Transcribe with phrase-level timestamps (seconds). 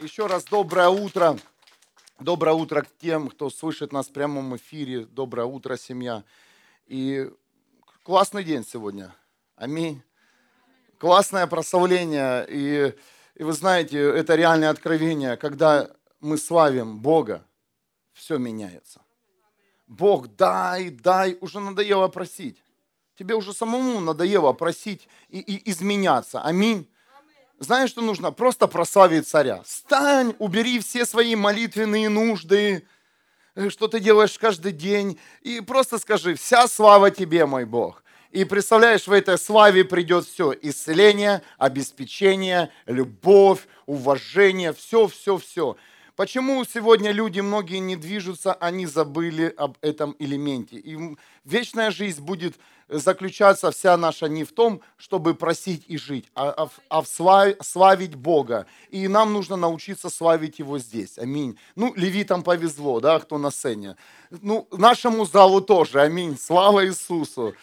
[0.00, 1.38] Еще раз доброе утро.
[2.18, 5.04] Доброе утро к тем, кто слышит нас в прямом эфире.
[5.04, 6.24] Доброе утро, семья.
[6.86, 7.30] И
[8.02, 9.14] классный день сегодня.
[9.56, 10.02] Аминь.
[10.98, 12.46] Классное прославление.
[12.48, 12.94] И,
[13.34, 15.36] и вы знаете, это реальное откровение.
[15.36, 17.44] Когда мы славим Бога,
[18.14, 19.02] все меняется.
[19.86, 21.36] Бог, дай, дай.
[21.42, 22.64] Уже надоело просить.
[23.18, 26.40] Тебе уже самому надоело просить и, и изменяться.
[26.40, 26.89] Аминь.
[27.60, 28.32] Знаешь, что нужно?
[28.32, 29.62] Просто прославить царя.
[29.66, 32.86] Стань, убери все свои молитвенные нужды,
[33.54, 38.02] э, что ты делаешь каждый день, и просто скажи, вся слава тебе, мой Бог.
[38.30, 40.54] И представляешь, в этой славе придет все.
[40.62, 45.76] Исцеление, обеспечение, любовь, уважение, все, все, все.
[46.20, 50.76] Почему сегодня люди, многие не движутся, они забыли об этом элементе.
[50.76, 51.16] И
[51.46, 52.56] вечная жизнь будет
[52.90, 57.54] заключаться вся наша не в том, чтобы просить и жить, а, а, а в слав,
[57.62, 58.66] славить Бога.
[58.90, 61.16] И нам нужно научиться славить Его здесь.
[61.16, 61.58] Аминь.
[61.74, 63.96] Ну, левитам повезло, да, кто на сцене.
[64.28, 66.02] Ну, нашему залу тоже.
[66.02, 66.36] Аминь.
[66.38, 67.54] Слава Иисусу.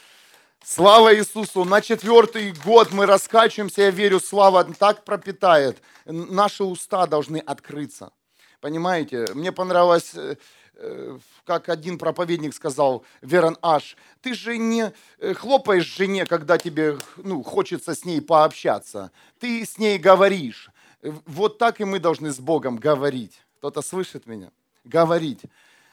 [0.66, 1.64] Слава Иисусу!
[1.64, 5.80] На четвертый год мы раскачиваемся, я верю, слава так пропитает.
[6.06, 8.12] Наши уста должны открыться.
[8.60, 10.36] Понимаете, мне понравилось, э,
[10.76, 16.98] э, как один проповедник сказал, Верон Аш, ты же не э, хлопаешь жене, когда тебе
[17.18, 19.12] ну, хочется с ней пообщаться.
[19.40, 20.70] Ты с ней говоришь.
[21.02, 23.40] Вот так и мы должны с Богом говорить.
[23.60, 24.52] Кто-то слышит меня?
[24.84, 25.42] Говорить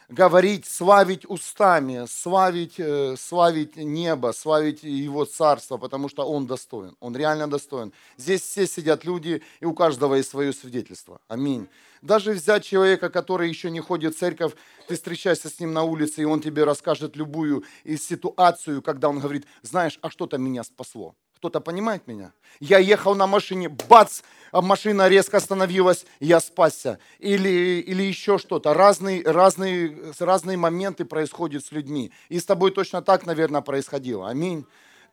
[0.09, 7.17] говорить, славить устами, славить, э, славить небо, славить Его Царство, потому что Он достоин, Он
[7.17, 7.93] реально достоин.
[8.17, 11.21] Здесь все сидят люди, и у каждого есть свое свидетельство.
[11.29, 11.69] Аминь.
[12.03, 14.53] Даже взять человека, который еще не ходит в церковь,
[14.89, 19.47] ты встречаешься с ним на улице, и он тебе расскажет любую ситуацию, когда он говорит,
[19.63, 21.15] знаешь, а что-то меня спасло.
[21.45, 22.33] Кто-то понимает меня?
[22.59, 26.99] Я ехал на машине, бац, а машина резко остановилась, я спасся.
[27.19, 28.73] Или, или еще что-то.
[28.73, 32.13] Разные, разные, разные моменты происходят с людьми.
[32.31, 34.31] И с тобой точно так, наверное, происходило.
[34.31, 34.65] Аминь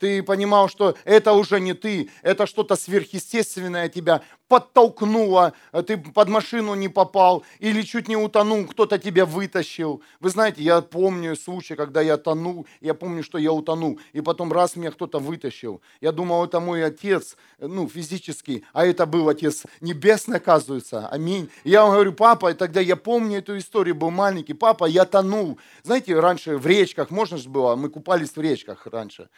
[0.02, 5.54] ты понимал, что это уже не ты, это что-то сверхъестественное тебя подтолкнуло,
[5.88, 10.02] ты под машину не попал или чуть не утонул, кто-то тебя вытащил.
[10.20, 14.52] Вы знаете, я помню случай, когда я тонул, я помню, что я утонул, и потом
[14.52, 15.82] раз меня кто-то вытащил.
[16.02, 21.08] Я думал, это мой отец, ну, физический, а это был отец небесный, оказывается.
[21.08, 21.50] Аминь.
[21.64, 25.60] я вам говорю, папа, и тогда я помню эту историю, был маленький, папа, я тонул.
[25.84, 29.30] Знаете, раньше в речках, можно же было, мы купались в речках раньше.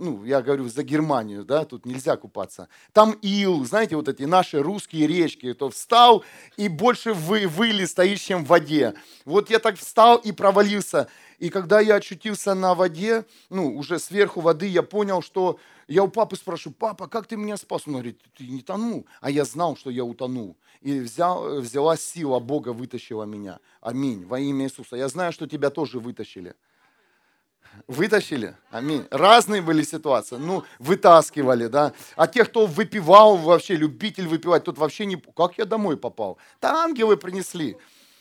[0.00, 2.68] Ну, я говорю, за Германию, да, тут нельзя купаться.
[2.92, 6.24] Там ил, знаете, вот эти наши русские речки, то встал
[6.56, 8.94] и больше вы, выли стоишь, чем в воде.
[9.24, 11.08] Вот я так встал и провалился.
[11.38, 16.08] И когда я очутился на воде, ну, уже сверху воды, я понял, что я у
[16.08, 17.82] папы спрашиваю, папа, как ты меня спас?
[17.86, 19.06] Он говорит, ты не тонул.
[19.20, 20.56] А я знал, что я утонул.
[20.80, 23.58] И взял, взяла сила Бога, вытащила меня.
[23.80, 24.24] Аминь.
[24.26, 24.96] Во имя Иисуса.
[24.96, 26.54] Я знаю, что тебя тоже вытащили.
[27.86, 28.54] Вытащили?
[28.70, 29.06] Аминь.
[29.10, 30.36] Разные были ситуации.
[30.36, 31.92] Ну, вытаскивали, да.
[32.16, 35.16] А тех, кто выпивал вообще, любитель выпивать, тот вообще не...
[35.16, 36.36] Как я домой попал?
[36.60, 37.78] Там ангелы принесли.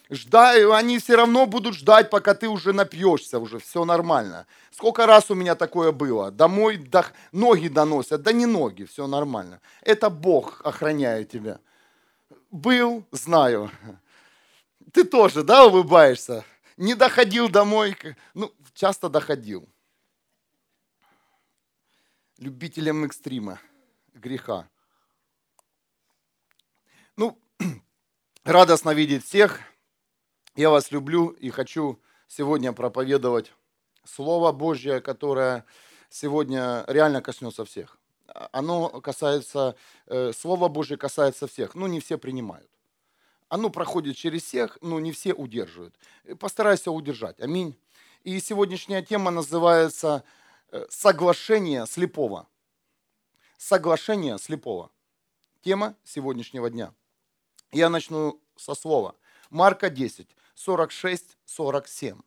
[0.10, 4.46] Ждай, они все равно будут ждать, пока ты уже напьешься, уже все нормально.
[4.72, 6.32] Сколько раз у меня такое было?
[6.32, 7.06] Домой до...
[7.34, 9.60] ноги доносят, да не ноги, все нормально.
[9.82, 11.60] Это Бог охраняет тебя.
[12.52, 13.70] Был, знаю.
[14.94, 16.46] Ты тоже, да, улыбаешься?
[16.78, 17.98] Не доходил домой,
[18.34, 19.68] ну, часто доходил.
[22.38, 23.60] Любителям экстрима,
[24.14, 24.70] греха.
[27.16, 27.40] Ну,
[28.44, 29.62] радостно видеть всех.
[30.56, 33.52] Я вас люблю и хочу сегодня проповедовать
[34.04, 35.66] Слово Божье, которое
[36.10, 37.98] сегодня реально коснется всех.
[38.52, 42.70] Оно касается, э, Слово Божье касается всех, но не все принимают.
[43.50, 45.96] Оно проходит через всех, но не все удерживают.
[46.40, 47.40] Постарайся удержать.
[47.40, 47.76] Аминь.
[48.28, 50.22] И сегодняшняя тема называется
[50.74, 52.46] э, «Соглашение слепого».
[53.58, 54.92] Соглашение слепого.
[55.62, 56.94] Тема сегодняшнего дня.
[57.72, 59.16] Я начну со слова.
[59.50, 62.20] Марка 10, 46, 47.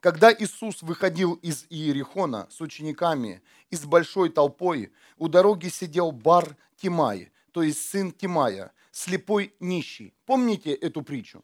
[0.00, 6.58] Когда Иисус выходил из Иерихона с учениками и с большой толпой, у дороги сидел бар
[6.76, 10.12] Тимай, то есть сын Тимая, слепой нищий.
[10.26, 11.42] Помните эту притчу?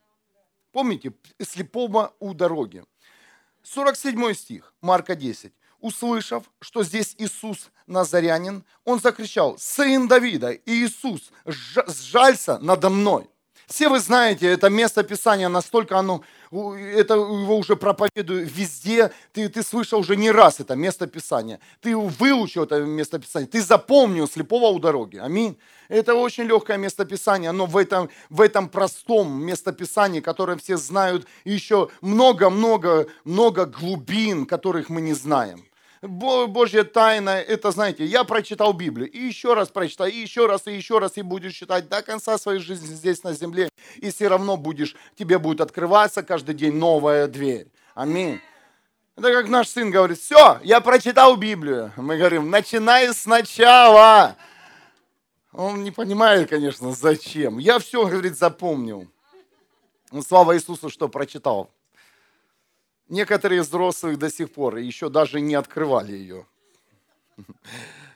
[0.73, 1.15] Помните?
[1.41, 2.85] Слепого у дороги.
[3.73, 5.53] 47 стих, Марка 10.
[5.81, 13.29] Услышав, что здесь Иисус Назарянин, он закричал, «Сын Давида, Иисус, сжалься надо мной!»
[13.69, 19.63] Все вы знаете, это место Писания, настолько оно это его уже проповедую везде, ты, ты
[19.63, 24.69] слышал уже не раз это место Писания, ты выучил это место Писания, ты запомнил слепого
[24.69, 25.59] у дороги, аминь.
[25.89, 31.89] Это очень легкое местописание, но в этом, в этом простом местописании, которое все знают, еще
[32.01, 35.68] много-много много глубин, которых мы не знаем.
[36.03, 40.73] Божья тайна, это, знаете, я прочитал Библию, и еще раз прочитал, и еще раз, и
[40.73, 44.57] еще раз, и будешь читать до конца своей жизни здесь на земле, и все равно
[44.57, 47.67] будешь, тебе будет открываться каждый день новая дверь.
[47.95, 48.41] Аминь.
[49.17, 51.93] Это как наш сын говорит, все, я прочитал Библию.
[51.97, 54.37] Мы говорим, начинай сначала.
[55.53, 57.59] Он не понимает, конечно, зачем.
[57.59, 59.09] Я все, говорит, запомнил.
[60.25, 61.69] Слава Иисусу, что прочитал.
[63.09, 66.47] Некоторые взрослые до сих пор еще даже не открывали ее.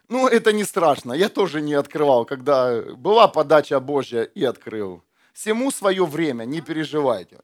[0.09, 1.15] Ну, это не страшно.
[1.15, 5.03] Я тоже не открывал, когда была подача Божья и открыл.
[5.33, 7.39] Всему свое время, не переживайте.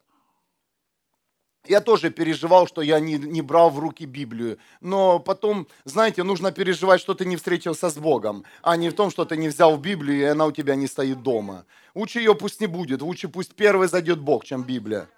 [1.65, 4.59] Я тоже переживал, что я не, не брал в руки Библию.
[4.81, 9.09] Но потом, знаете, нужно переживать, что ты не встретился с Богом, а не в том,
[9.09, 11.65] что ты не взял Библию, и она у тебя не стоит дома.
[11.95, 15.09] Лучше ее пусть не будет, лучше пусть первый зайдет Бог, чем Библия.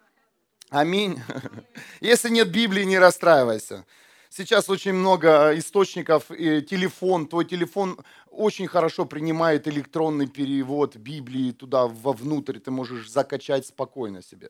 [0.71, 1.19] Аминь.
[2.00, 3.85] Если нет Библии, не расстраивайся.
[4.29, 11.88] Сейчас очень много источников, и телефон, твой телефон очень хорошо принимает электронный перевод Библии туда
[11.88, 14.50] вовнутрь, ты можешь закачать спокойно себе.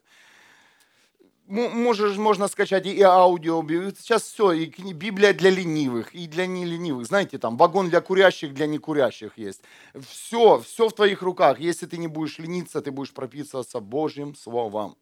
[1.48, 3.64] Можешь, можно скачать и аудио,
[3.98, 7.08] сейчас все, и Библия для ленивых, и для неленивых.
[7.08, 9.62] Знаете, там вагон для курящих, для некурящих есть.
[10.08, 11.60] Все, все в твоих руках.
[11.60, 14.96] Если ты не будешь лениться, ты будешь прописываться Божьим Словом.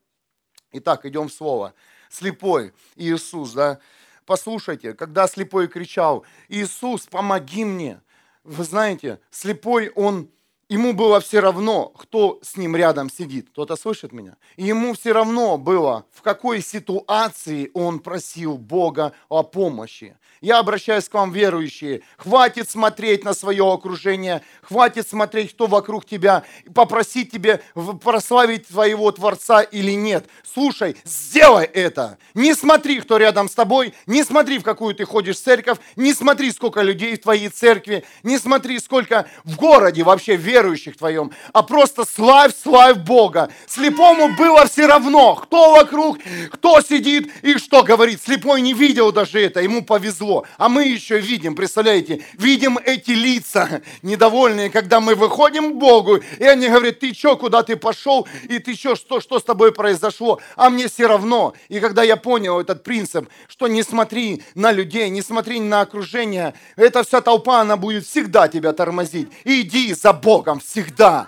[0.72, 1.74] Итак, идем в слово.
[2.10, 3.80] Слепой Иисус, да?
[4.26, 8.02] Послушайте, когда слепой кричал, Иисус, помоги мне.
[8.44, 10.30] Вы знаете, слепой, он
[10.70, 13.50] Ему было все равно, кто с ним рядом сидит.
[13.50, 14.38] Кто-то слышит меня?
[14.56, 20.16] И ему все равно было, в какой ситуации он просил Бога о помощи.
[20.42, 22.02] Я обращаюсь к вам, верующие.
[22.18, 26.44] Хватит смотреть на свое окружение, хватит смотреть, кто вокруг тебя,
[26.76, 27.62] попросить тебе
[28.02, 30.28] прославить твоего Творца или нет.
[30.44, 32.20] Слушай, сделай это.
[32.36, 36.52] Не смотри, кто рядом с тобой, не смотри, в какую ты ходишь церковь, не смотри,
[36.52, 41.64] сколько людей в твоей церкви, не смотри, сколько в городе вообще верующих верующих твоем, а
[41.64, 43.50] просто славь, славь Бога.
[43.68, 46.18] Слепому было все равно, кто вокруг,
[46.52, 48.22] кто сидит и что говорит.
[48.22, 50.46] Слепой не видел даже это, ему повезло.
[50.58, 56.44] А мы еще видим, представляете, видим эти лица недовольные, когда мы выходим к Богу, и
[56.44, 60.40] они говорят, ты что, куда ты пошел, и ты что, что, что с тобой произошло,
[60.56, 61.54] а мне все равно.
[61.70, 66.54] И когда я понял этот принцип, что не смотри на людей, не смотри на окружение,
[66.76, 69.30] эта вся толпа, она будет всегда тебя тормозить.
[69.46, 70.49] Иди за Богом.
[70.50, 71.28] Богом всегда.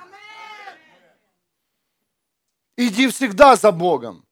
[2.75, 4.25] Иди всегда за Богом.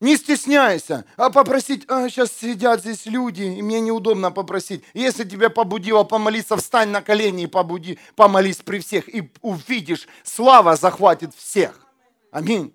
[0.00, 1.04] Не стесняйся.
[1.18, 4.82] А попросить, а, сейчас сидят здесь люди, и мне неудобно попросить.
[4.94, 10.76] Если тебя побудило помолиться, встань на колени и побуди, помолись при всех, и увидишь, слава
[10.76, 11.86] захватит всех.
[12.32, 12.74] Аминь.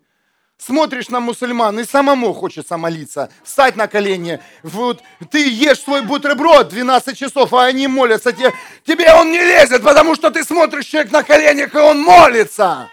[0.65, 4.41] Смотришь на мусульман, и самому хочется молиться, встать на колени.
[4.63, 8.31] Вот ты ешь свой бутерброд 12 часов, а они молятся.
[8.31, 8.51] Тебе,
[8.83, 12.89] тебе он не лезет, потому что ты смотришь человек на коленях, и он молится.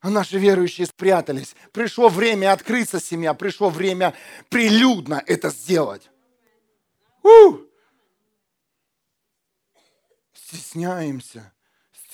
[0.00, 1.54] А наши верующие спрятались.
[1.70, 4.14] Пришло время открыться семья, пришло время
[4.48, 6.08] прилюдно это сделать.
[7.22, 7.58] У!
[10.32, 11.52] Стесняемся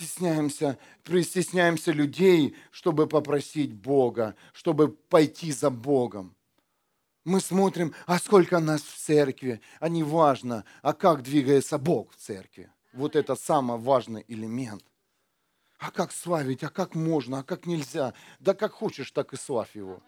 [0.03, 6.35] стесняемся, стесняемся людей, чтобы попросить Бога, чтобы пойти за Богом.
[7.25, 12.17] Мы смотрим, а сколько нас в церкви, а не важно, а как двигается Бог в
[12.17, 12.71] церкви.
[12.93, 14.85] Вот это самый важный элемент.
[15.79, 18.13] А как славить, а как можно, а как нельзя?
[18.41, 20.03] Да как хочешь, так и славь его.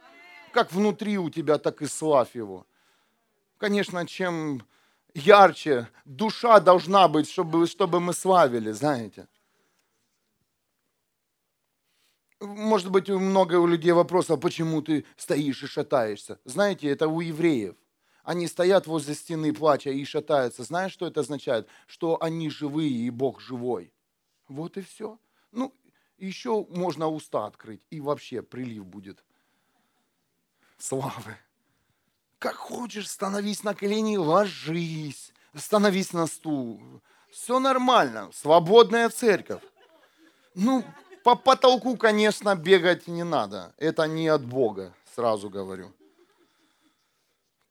[0.52, 2.66] Как внутри у тебя, так и славь его.
[3.58, 4.62] Конечно, чем
[5.14, 9.28] ярче душа должна быть, чтобы, чтобы мы славили, знаете.
[12.40, 16.38] Может быть, много у людей вопросов, почему ты стоишь и шатаешься.
[16.44, 17.76] Знаете, это у евреев.
[18.22, 20.64] Они стоят возле стены плача и шатаются.
[20.64, 21.68] Знаешь, что это означает?
[21.86, 23.92] Что они живые и Бог живой.
[24.48, 25.18] Вот и все.
[25.52, 25.74] Ну,
[26.16, 29.22] еще можно уста открыть, и вообще прилив будет
[30.78, 31.36] славы.
[32.38, 36.80] Как хочешь, становись на колени, ложись, становись на стул.
[37.30, 39.62] Все нормально, свободная церковь.
[40.54, 40.84] Ну,
[41.24, 43.74] по потолку, конечно, бегать не надо.
[43.78, 45.90] Это не от Бога, сразу говорю.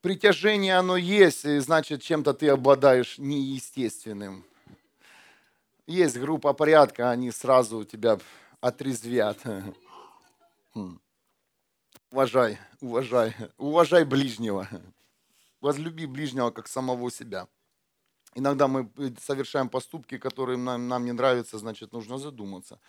[0.01, 4.43] Притяжение оно есть, и значит, чем-то ты обладаешь неестественным.
[5.85, 8.17] Есть группа порядка, они сразу тебя
[8.59, 9.37] отрезвят.
[10.73, 10.99] Хм.
[12.09, 14.67] Уважай, уважай, уважай ближнего.
[15.61, 17.47] Возлюби ближнего, как самого себя.
[18.33, 18.89] Иногда мы
[19.21, 22.79] совершаем поступки, которые нам, нам не нравятся, значит, нужно задуматься.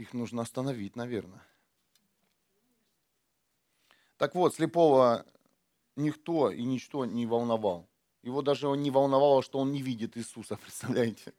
[0.00, 1.46] Их нужно остановить, наверное.
[4.16, 5.26] Так вот, слепого
[5.94, 7.86] никто и ничто не волновал.
[8.22, 11.34] Его даже не волновало, что он не видит Иисуса, представляете?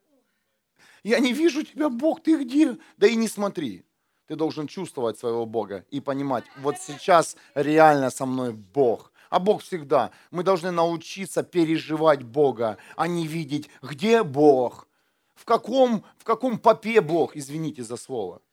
[1.01, 2.77] Я не вижу тебя, Бог, ты где?
[2.97, 3.83] Да и не смотри.
[4.27, 9.11] Ты должен чувствовать своего Бога и понимать, вот сейчас реально со мной Бог.
[9.31, 10.11] А Бог всегда.
[10.29, 14.87] Мы должны научиться переживать Бога, а не видеть, где Бог,
[15.33, 18.43] в каком, в каком попе Бог, извините за слово,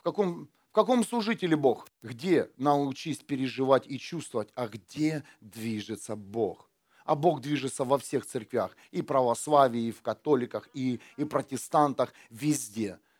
[0.00, 6.68] в каком, в каком служителе Бог, где научись переживать и чувствовать, а где движется Бог.
[7.04, 12.98] А Бог движется во всех церквях, и православии, и в католиках, и, и протестантах, везде–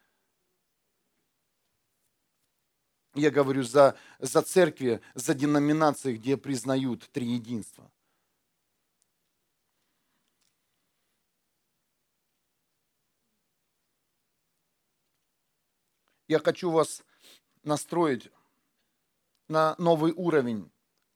[3.14, 7.89] Я говорю за, за церкви, за деноминации, где признают триединство.
[16.30, 17.02] Я хочу вас
[17.64, 18.30] настроить
[19.48, 20.70] на новый уровень,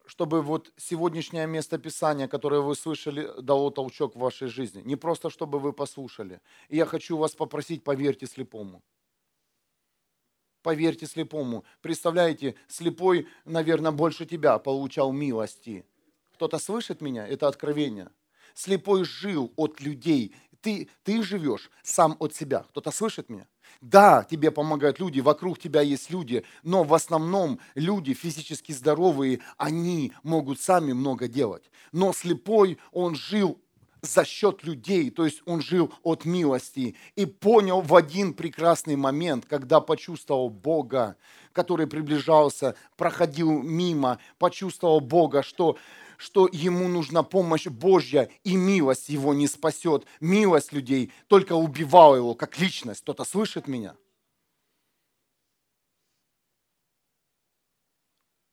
[0.06, 4.82] чтобы вот сегодняшнее место Писания, которое вы слышали, дало толчок в вашей жизни.
[4.84, 6.40] Не просто, чтобы вы послушали.
[6.68, 8.82] И я хочу вас попросить, поверьте слепому–
[10.62, 11.62] поверьте слепому.
[11.80, 15.86] Представляете, слепой, наверное, больше тебя получал милости.
[16.32, 17.24] Кто-то слышит меня?
[17.28, 18.10] Это откровение.
[18.54, 20.34] Слепой жил от людей.
[20.60, 22.64] Ты, ты живешь сам от себя.
[22.70, 23.46] Кто-то слышит меня?
[23.84, 30.12] Да, тебе помогают люди, вокруг тебя есть люди, но в основном люди физически здоровые, они
[30.22, 31.64] могут сами много делать.
[31.92, 33.60] Но слепой, он жил
[34.00, 39.44] за счет людей, то есть он жил от милости и понял в один прекрасный момент,
[39.44, 41.16] когда почувствовал Бога,
[41.52, 45.76] который приближался, проходил мимо, почувствовал Бога, что,
[46.24, 50.06] что ему нужна помощь Божья, и милость его не спасет.
[50.20, 53.02] Милость людей только убивала его как личность.
[53.02, 53.94] Кто-то слышит меня?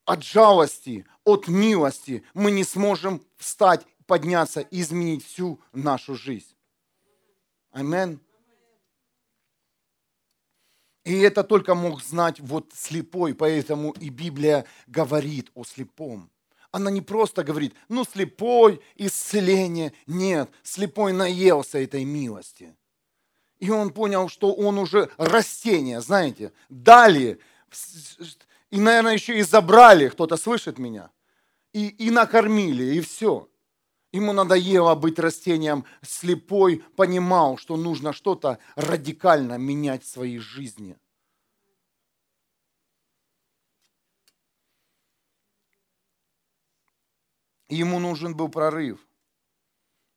[0.03, 6.53] От жалости, от милости мы не сможем встать подняться и изменить всю нашу жизнь.
[7.71, 8.19] Амин.
[11.05, 16.29] И это только мог знать вот слепой, поэтому и Библия говорит о слепом.
[16.71, 19.93] Она не просто говорит, ну слепой, исцеление.
[20.07, 22.75] Нет, слепой наелся этой милости.
[23.59, 27.39] И он понял, что он уже растение, знаете, дали,
[28.71, 31.11] и, наверное, еще и забрали, кто-то слышит меня,
[31.73, 33.47] и, и накормили, и все.
[34.11, 40.97] Ему надоело быть растением, слепой понимал, что нужно что-то радикально менять в своей жизни.
[47.71, 48.99] Ему нужен был прорыв.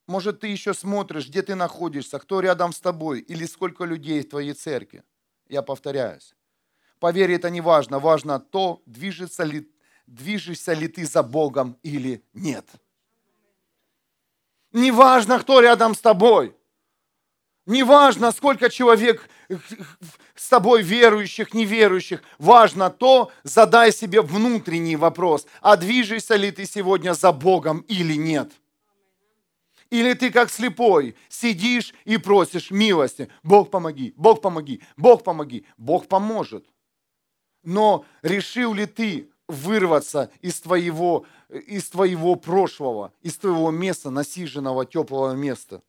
[0.08, 4.28] Может, ты еще смотришь, где ты находишься, кто рядом с тобой, или сколько людей в
[4.28, 5.04] твоей церкви.
[5.49, 6.34] Я повторяюсь.
[6.99, 8.00] Поверь, это не важно.
[8.00, 9.70] Важно то, движется ли,
[10.06, 12.66] движешься ли ты за Богом или нет.
[14.73, 16.56] Неважно, кто рядом с тобой.
[17.66, 19.28] Неважно, сколько человек
[20.35, 22.23] с тобой верующих, неверующих.
[22.38, 25.47] Важно то, задай себе внутренний вопрос.
[25.62, 28.52] А движешься ли ты сегодня за Богом или нет?
[29.90, 33.30] Или ты как слепой сидишь и просишь милости.
[33.42, 35.64] Бог помоги, Бог помоги, Бог помоги.
[35.78, 36.66] Бог поможет.
[37.62, 45.33] Но решил ли ты вырваться из твоего, из твоего прошлого, из твоего места, насиженного теплого
[45.35, 45.83] места.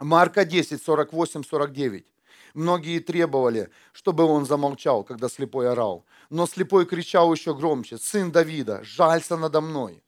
[0.00, 2.06] Марка 10, 48, 49.
[2.54, 6.04] Многие требовали, чтобы он замолчал, когда слепой орал.
[6.30, 10.02] Но слепой кричал еще громче, «Сын Давида, жалься надо мной!»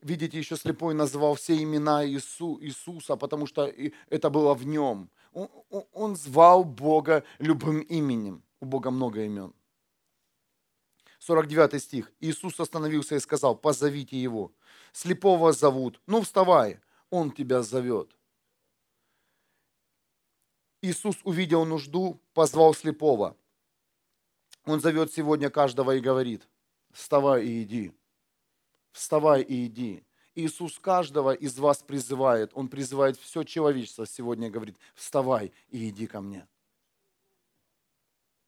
[0.00, 3.72] Видите, еще слепой назвал все имена Иису, Иисуса, потому что
[4.08, 5.48] это было в нем– он,
[5.92, 8.42] он звал Бога любым именем.
[8.60, 9.54] У Бога много имен.
[11.18, 12.12] 49 стих.
[12.20, 14.52] Иисус остановился и сказал, позовите его.
[14.92, 16.00] Слепого зовут.
[16.06, 16.80] Ну, вставай,
[17.10, 18.14] он тебя зовет.
[20.82, 23.36] Иисус увидел нужду, позвал слепого.
[24.64, 26.48] Он зовет сегодня каждого и говорит,
[26.92, 27.92] вставай и иди.
[28.92, 30.04] Вставай и иди.
[30.34, 32.50] Иисус каждого из вас призывает.
[32.54, 36.46] Он призывает все человечество сегодня, говорит, вставай и иди ко мне.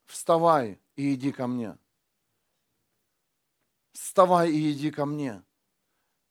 [0.07, 1.77] Вставай и иди ко мне.
[3.93, 5.43] Вставай и иди ко мне.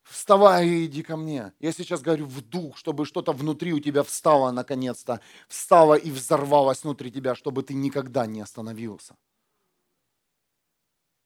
[0.03, 1.53] Вставай и иди ко мне.
[1.59, 5.21] Я сейчас говорю в дух, чтобы что-то внутри у тебя встало наконец-то.
[5.47, 9.15] Встало и взорвалось внутри тебя, чтобы ты никогда не остановился.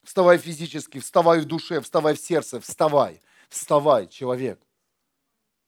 [0.03, 3.21] Вставай физически, вставай в душе, вставай в сердце, вставай.
[3.49, 4.59] Вставай, человек.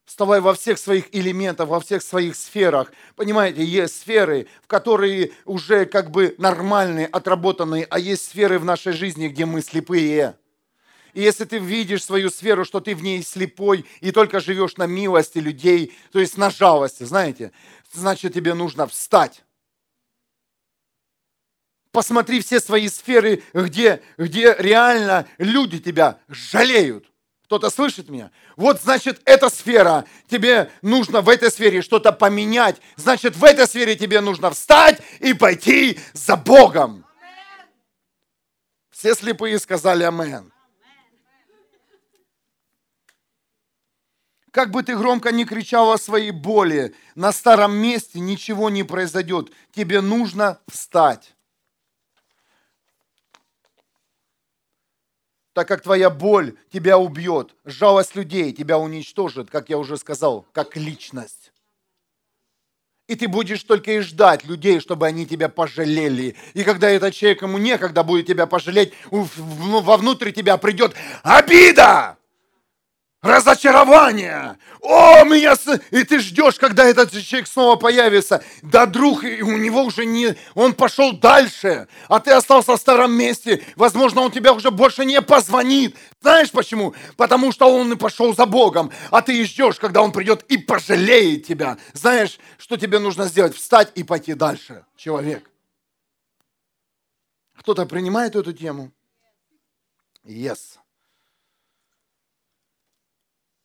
[0.06, 2.92] Вставай во всех своих элементах, во всех своих сферах.
[3.16, 8.94] Понимаете, есть сферы, в которые уже как бы нормальные, отработанные, а есть сферы в нашей
[8.94, 10.36] жизни, где мы слепые.
[11.14, 14.86] И если ты видишь свою сферу, что ты в ней слепой и только живешь на
[14.86, 17.52] милости людей, то есть на жалости, знаете,
[17.92, 19.44] значит тебе нужно встать.
[21.92, 27.06] Посмотри все свои сферы, где, где реально люди тебя жалеют.
[27.46, 28.30] Кто-то слышит меня?
[28.56, 32.76] Вот значит, эта сфера, тебе нужно в этой сфере что-то поменять.
[32.96, 37.06] Значит, в этой сфере тебе нужно встать и пойти за Богом.
[38.92, 40.52] Все слепые сказали Амен.
[44.52, 49.52] Как бы ты громко не кричал о своей боли, на старом месте ничего не произойдет.
[49.72, 51.36] Тебе нужно встать.
[55.54, 60.78] Так как твоя боль тебя убьет, жалость людей тебя уничтожит, как я уже сказал, как
[60.78, 61.52] личность.
[63.08, 66.36] И ты будешь только и ждать людей, чтобы они тебя пожалели.
[66.54, 72.19] И когда этот человек, ему некогда будет тебя пожалеть, вовнутрь тебя придет обида
[73.22, 74.58] разочарование.
[74.82, 75.56] О, меня...
[75.92, 78.44] И ты ждешь, когда этот человек снова появится.
[78.62, 80.36] Да, друг, у него уже не...
[80.56, 83.64] Он пошел дальше, а ты остался в старом месте.
[83.76, 85.98] Возможно, он тебя уже больше не позвонит.
[86.22, 86.96] Знаешь почему?
[87.18, 91.46] Потому что он и пошел за Богом, а ты ждешь, когда он придет и пожалеет
[91.46, 91.78] тебя.
[91.94, 93.56] Знаешь, что тебе нужно сделать?
[93.56, 95.50] Встать и пойти дальше, человек.
[97.58, 98.92] Кто-то принимает эту тему?
[100.24, 100.78] Yes.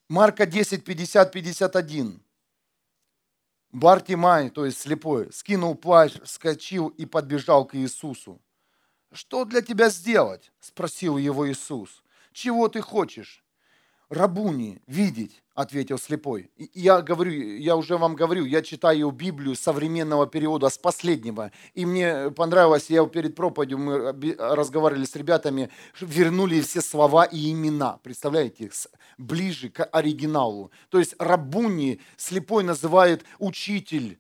[0.09, 2.23] Марка 10, 50, 51.
[3.73, 8.43] Бартимай, то есть слепой, скинул плащ, вскочил и подбежал к Иисусу.
[9.13, 12.03] «Что для тебя сделать?»– спросил его Иисус.
[12.33, 13.44] «Чего ты хочешь?»
[14.15, 16.51] «Рабуни, видеть»,– ответил слепой.
[16.73, 21.51] Я говорю, я уже вам говорю, я читаю Библию современного периода, с последнего.
[21.75, 25.69] И мне понравилось, я перед проповедью, мы разговаривали с ребятами,
[26.01, 28.71] вернули все слова и имена, представляете,
[29.19, 30.71] ближе к оригиналу.
[30.89, 34.19] То есть Рабуни слепой называет учитель.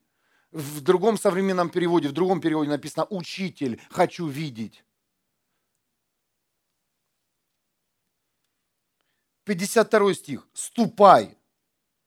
[0.53, 4.84] В другом современном переводе, в другом переводе написано «учитель, хочу видеть».
[9.45, 10.49] 52 стих.
[10.53, 11.37] «Ступай,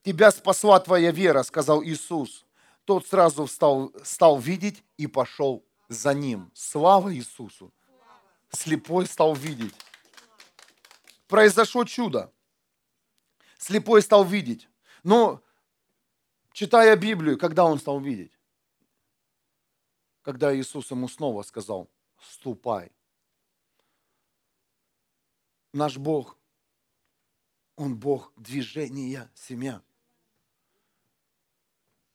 [0.03, 2.45] тебя спасла твоя вера», сказал Иисус.
[2.85, 6.51] Тот сразу встал, стал видеть и пошел за ним.
[6.53, 7.73] Слава Иисусу!
[8.49, 9.75] Слепой стал видеть.
[11.27, 12.31] Произошло чудо.
[13.57, 14.69] Слепой стал видеть.
[15.03, 15.43] Но,
[16.53, 18.31] читая Библию, когда он стал видеть?
[20.21, 21.89] Когда Иисус ему снова сказал,
[22.21, 22.91] ступай.
[25.73, 26.36] Наш Бог
[27.77, 29.81] он Бог движения, семья.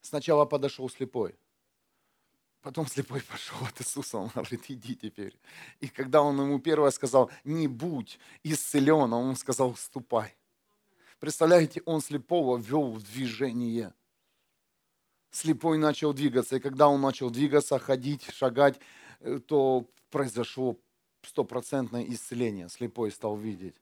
[0.03, 1.35] Сначала подошел слепой.
[2.61, 5.38] Потом слепой пошел от Иисуса, он говорит, иди теперь.
[5.81, 10.37] И когда он ему первое сказал, не будь исцелен, он сказал, ступай.
[11.18, 13.94] Представляете, он слепого ввел в движение.
[15.31, 18.81] Слепой начал двигаться, и когда он начал двигаться, ходить, шагать,
[19.20, 20.77] э, то произошло
[21.22, 22.68] стопроцентное исцеление.
[22.68, 23.77] Слепой стал видеть.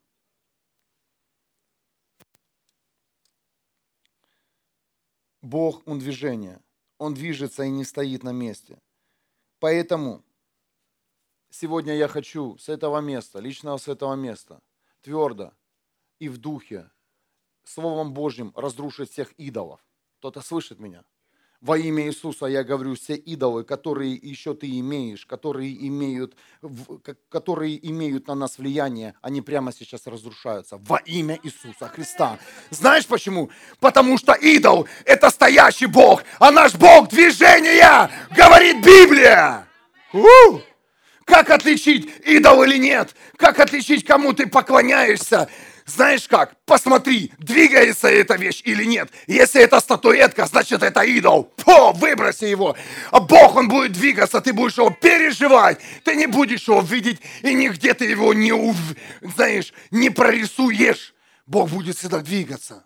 [5.41, 6.61] Бог, Он движение.
[6.97, 8.79] Он движется и не стоит на месте.
[9.59, 10.23] Поэтому
[11.49, 14.61] сегодня я хочу с этого места, лично с этого места,
[15.01, 15.53] твердо
[16.19, 16.91] и в духе,
[17.63, 19.83] Словом Божьим разрушить всех идолов.
[20.17, 21.03] Кто-то слышит меня?
[21.61, 26.35] Во имя Иисуса я говорю, все идолы, которые еще ты имеешь, которые имеют,
[27.29, 30.77] которые имеют на нас влияние, они прямо сейчас разрушаются.
[30.77, 32.39] Во имя Иисуса Христа.
[32.71, 33.51] Знаешь почему?
[33.79, 39.67] Потому что идол– это стоящий Бог, а наш Бог– движение, говорит Библия.
[40.13, 40.61] У!
[41.25, 43.15] Как отличить идол или нет?
[43.37, 45.47] Как отличить, кому ты поклоняешься?
[45.85, 46.55] Знаешь как?
[46.65, 49.09] Посмотри, двигается эта вещь или нет.
[49.27, 51.43] Если это статуэтка, значит это идол.
[51.43, 52.75] По, выброси его.
[53.11, 55.79] А Бог, он будет двигаться, ты будешь его переживать.
[56.03, 58.53] Ты не будешь его видеть, и нигде ты его не,
[59.21, 61.13] знаешь, не прорисуешь.
[61.45, 62.83] Бог будет всегда двигаться.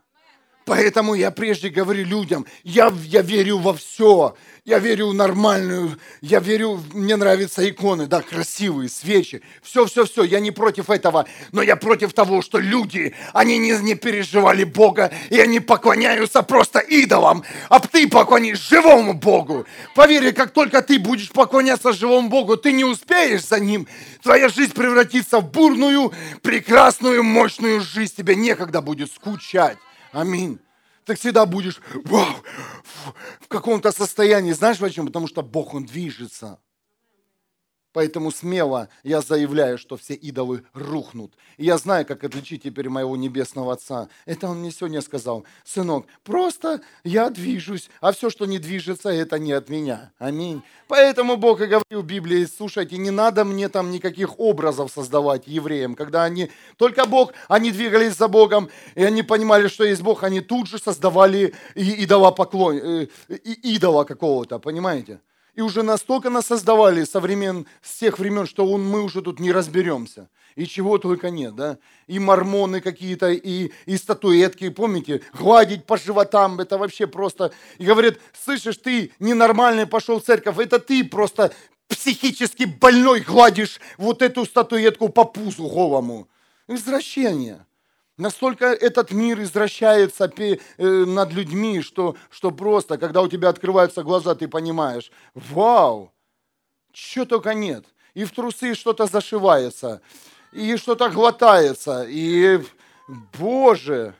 [0.65, 6.39] Поэтому я прежде говорю людям, я, я верю во все, я верю в нормальную, я
[6.39, 12.13] верю, мне нравятся иконы, да, красивые, свечи, все-все-все, я не против этого, но я против
[12.13, 18.09] того, что люди, они не, не переживали Бога, и они поклоняются просто идолам, а ты
[18.09, 19.67] поклонишь живому Богу.
[19.93, 23.87] Поверь, как только ты будешь поклоняться живому Богу, ты не успеешь за Ним,
[24.23, 29.77] твоя жизнь превратится в бурную, прекрасную, мощную жизнь, тебе некогда будет скучать.
[30.15, 30.59] Аминь.
[31.03, 31.81] Ты всегда будешь
[33.41, 34.53] в каком-то состоянии.
[34.53, 35.07] Знаешь почему?
[35.07, 36.57] Потому что Бог, Он движется.
[37.95, 41.31] Поэтому смело я заявляю, что все идолы рухнут.
[41.55, 44.09] И я знаю, как отличить теперь моего небесного Отца.
[44.25, 45.45] Это он мне сегодня сказал.
[45.63, 50.11] Сынок, просто я движусь, а все, что не движется, это не от меня.
[50.17, 50.61] Аминь.
[50.89, 55.95] Поэтому Бог и говорил в Библии, слушайте, не надо мне там никаких образов создавать евреям.
[55.95, 60.41] Когда они, только Бог, они двигались за Богом, и они понимали, что есть Бог, они
[60.41, 63.07] тут же создавали идола поклон, э,
[63.63, 65.21] идола какого-то, понимаете?
[65.55, 69.39] И уже настолько нас создавали со времен, с тех времен, что он, мы уже тут
[69.39, 70.29] не разберемся.
[70.55, 71.77] И чего только нет, да?
[72.07, 75.21] И мормоны какие-то, и, и статуэтки, помните?
[75.33, 77.51] Гладить по животам, это вообще просто...
[77.77, 81.53] И говорят, слышишь, ты ненормальный пошел в церковь, это ты просто
[81.87, 86.27] психически больной гладишь вот эту статуэтку по пузу голому.
[86.67, 87.65] Извращение.
[88.17, 94.35] Настолько этот мир извращается э, над людьми, что, что просто, когда у тебя открываются глаза,
[94.35, 96.13] ты понимаешь, вау,
[96.93, 97.85] что только нет.
[98.13, 100.01] И в трусы что-то зашивается,
[100.53, 102.63] и что-то глотается, и,
[103.37, 104.15] боже,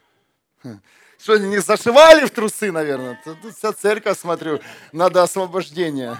[1.17, 3.17] что, не зашивали в трусы, наверное?
[3.23, 4.59] Тут вся церковь, смотрю,
[4.91, 6.17] надо освобождение.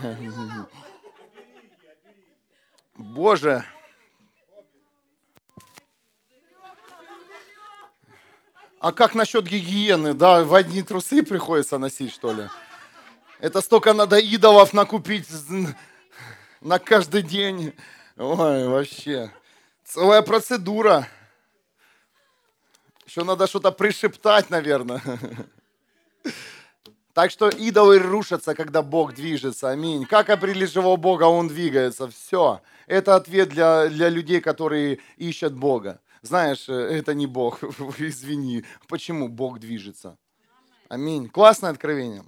[2.95, 3.65] Боже,
[8.85, 10.13] А как насчет гигиены?
[10.13, 12.47] Да, в одни трусы приходится носить, что ли?
[13.39, 15.27] Это столько надо идолов накупить
[16.61, 17.73] на каждый день.
[18.15, 19.31] Ой, вообще.
[19.83, 21.07] Целая процедура.
[23.07, 25.01] Еще надо что-то пришептать, наверное.
[27.13, 29.69] Так что идолы рушатся, когда Бог движется.
[29.69, 30.05] Аминь.
[30.05, 32.09] Как определить живого Бога, Он двигается.
[32.09, 32.61] Все.
[32.87, 37.63] Это ответ для, для людей, которые ищут Бога знаешь, э, это не Бог,
[37.99, 38.63] извини.
[38.87, 40.17] Почему Бог движется?
[40.89, 41.29] Аминь.
[41.29, 42.23] Классное откровение.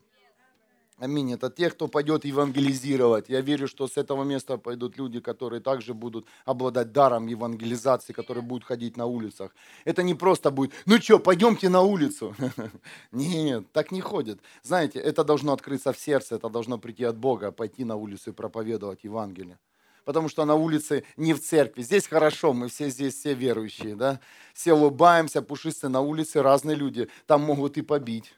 [1.00, 1.32] Аминь.
[1.32, 3.30] Это те, кто пойдет евангелизировать.
[3.30, 8.44] Я верю, что с этого места пойдут люди, которые также будут обладать даром евангелизации, которые
[8.44, 9.56] будут ходить на улицах.
[9.86, 12.36] Это не просто будет, ну что, пойдемте на улицу.
[13.12, 14.40] Нет, так не ходят.
[14.64, 18.34] Знаете, это должно открыться в сердце, это должно прийти от Бога, пойти на улицу и
[18.34, 19.60] проповедовать Евангелие
[20.08, 21.82] потому что на улице не в церкви.
[21.82, 24.22] Здесь хорошо, мы все здесь все верующие, да?
[24.54, 27.10] Все улыбаемся, пушистые на улице, разные люди.
[27.26, 28.34] Там могут и побить,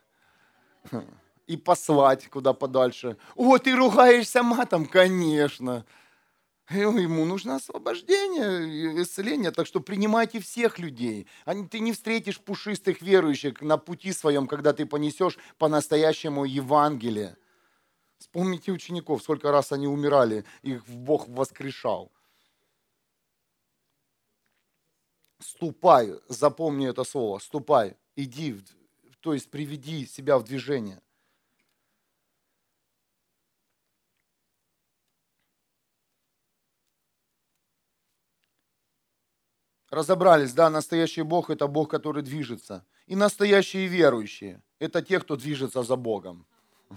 [1.45, 3.17] и послать куда подальше.
[3.36, 4.88] О, ты ругаешься матом?
[4.88, 5.86] Конечно.
[6.71, 9.51] Ему нужно освобождение, исцеление.
[9.51, 11.27] Так что принимайте всех людей.
[11.69, 17.38] Ты не встретишь пушистых верующих на пути своем, когда ты понесешь по-настоящему Евангелие.
[18.29, 22.11] Вспомните учеников, сколько раз они умирали, их Бог воскрешал.
[25.39, 28.63] Ступай, запомни это слово, ступай, иди,
[29.21, 31.01] то есть приведи себя в движение.
[39.89, 42.85] Разобрались, да, настоящий Бог– это Бог, который движется.
[43.07, 46.45] И настоящие верующие– это те, кто движется за Богом.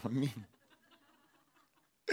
[0.02, 0.44] Аминь.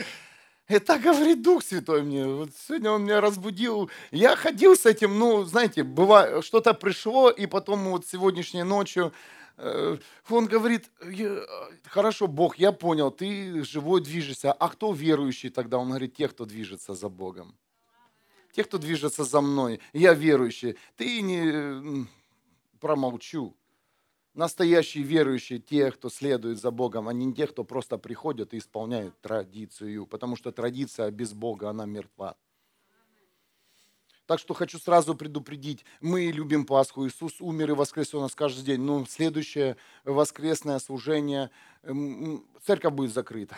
[0.68, 2.26] Это говорит Дух Святой мне.
[2.26, 3.90] Вот сегодня он меня разбудил.
[4.12, 9.12] Я ходил с этим, ну, знаете, бывает, что-то пришло, и потом вот сегодняшней ночью
[9.58, 9.98] э,
[10.30, 10.90] он говорит,
[11.86, 14.54] хорошо, Бог, я понял, ты живой движешься.
[14.54, 15.78] А кто верующий тогда?
[15.78, 17.56] Он говорит, те, кто движется за Богом.
[18.52, 19.80] Те, кто движется за мной.
[19.94, 20.78] Я верующий.
[20.98, 22.08] Ты не
[22.80, 23.56] промолчу.
[24.40, 29.20] Настоящие верующие, те, кто следует за Богом, а не те, кто просто приходят и исполняют
[29.20, 32.38] традицию, потому что традиция без Бога, она мертва.
[34.26, 38.64] Так что хочу сразу предупредить, мы любим Пасху, Иисус умер и воскрес у нас каждый
[38.64, 39.76] день, но следующее
[40.06, 41.50] воскресное служение,
[42.66, 43.58] церковь будет закрыта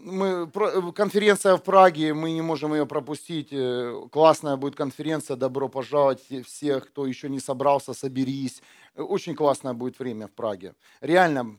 [0.00, 0.50] мы,
[0.92, 3.48] конференция в Праге, мы не можем ее пропустить.
[3.52, 8.62] Э, классная будет конференция, добро пожаловать всех, кто еще не собрался, соберись.
[8.96, 10.74] Очень классное будет время в Праге.
[11.00, 11.56] Реально,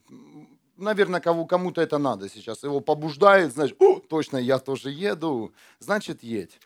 [0.78, 2.64] наверное, кому, кому-то это надо сейчас.
[2.64, 6.60] Его побуждает, значит, О, точно, я тоже еду, значит, едь.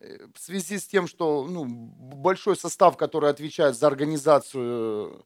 [0.00, 5.24] Э, в связи с тем, что ну, большой состав, который отвечает за организацию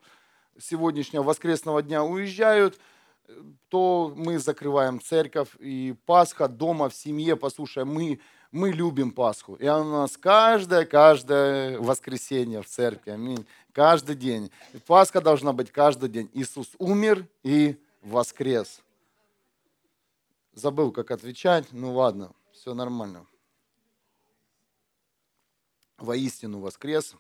[0.61, 2.79] сегодняшнего воскресного дня уезжают,
[3.69, 5.49] то мы закрываем церковь.
[5.59, 9.55] И Пасха дома, в семье, послушай, мы, мы любим Пасху.
[9.55, 13.11] И она у нас каждое, каждое воскресенье в церкви.
[13.11, 13.47] Аминь.
[13.73, 14.51] Каждый день.
[14.87, 16.31] Пасха должна быть каждый день.
[16.33, 18.81] Иисус умер и воскрес.
[20.55, 21.67] Забыл, как отвечать.
[21.73, 23.27] Ну ладно, все нормально.
[25.99, 27.15] Воистину воскрес.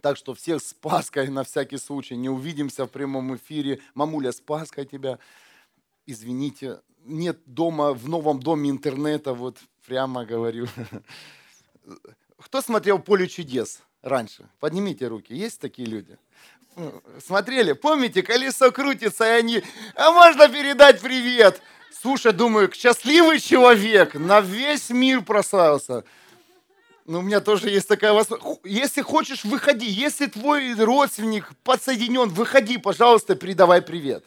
[0.00, 2.16] Так что всех с Пасхой на всякий случай.
[2.16, 3.80] Не увидимся в прямом эфире.
[3.94, 5.18] Мамуля, с Пасхой тебя.
[6.06, 10.66] Извините, нет дома, в новом доме интернета, вот прямо говорю.
[12.38, 14.48] Кто смотрел «Поле чудес» раньше?
[14.58, 15.34] Поднимите руки.
[15.34, 16.16] Есть такие люди?
[17.24, 17.72] Смотрели?
[17.72, 19.62] Помните, колесо крутится, и они...
[19.94, 21.60] А можно передать привет?
[21.92, 26.04] Слушай, думаю, счастливый человек, на весь мир прославился.
[27.06, 28.60] Но у меня тоже есть такая возможность.
[28.64, 29.86] Если хочешь, выходи.
[29.86, 34.24] Если твой родственник подсоединен, выходи, пожалуйста, передавай привет.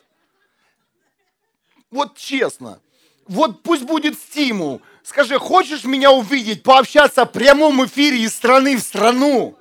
[1.91, 2.79] Вот честно.
[3.27, 4.81] Вот пусть будет стимул.
[5.03, 9.57] Скажи, хочешь меня увидеть, пообщаться в прямом эфире из страны в страну?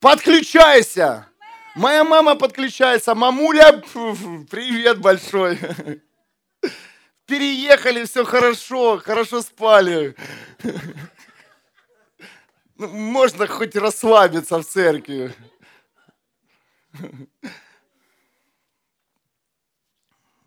[0.00, 1.26] Подключайся.
[1.74, 3.14] Моя мама подключается.
[3.14, 3.82] Мамуля,
[4.50, 5.58] привет большой.
[7.26, 10.16] Переехали, все хорошо, хорошо спали.
[12.80, 15.34] Ну, можно хоть расслабиться в церкви.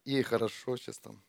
[0.03, 1.21] Ей хорошо сейчас там.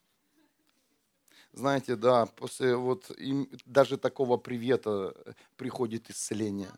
[1.53, 5.15] Знаете, да, после вот им, даже такого привета
[5.57, 6.73] приходит исцеление.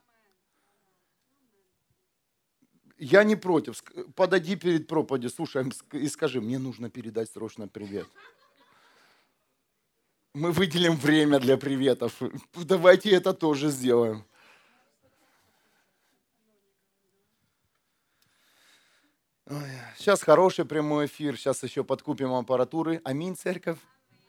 [2.98, 3.80] Я не против.
[4.16, 8.08] Подойди перед проповедью, слушай, и скажи, мне нужно передать срочно привет.
[10.38, 12.20] Мы выделим время для приветов.
[12.53, 14.22] Давайте это тоже сделаем.
[19.96, 23.01] Сейчас хороший прямой эфир, сейчас еще подкупим аппаратуры.
[23.03, 23.79] Аминь, церковь.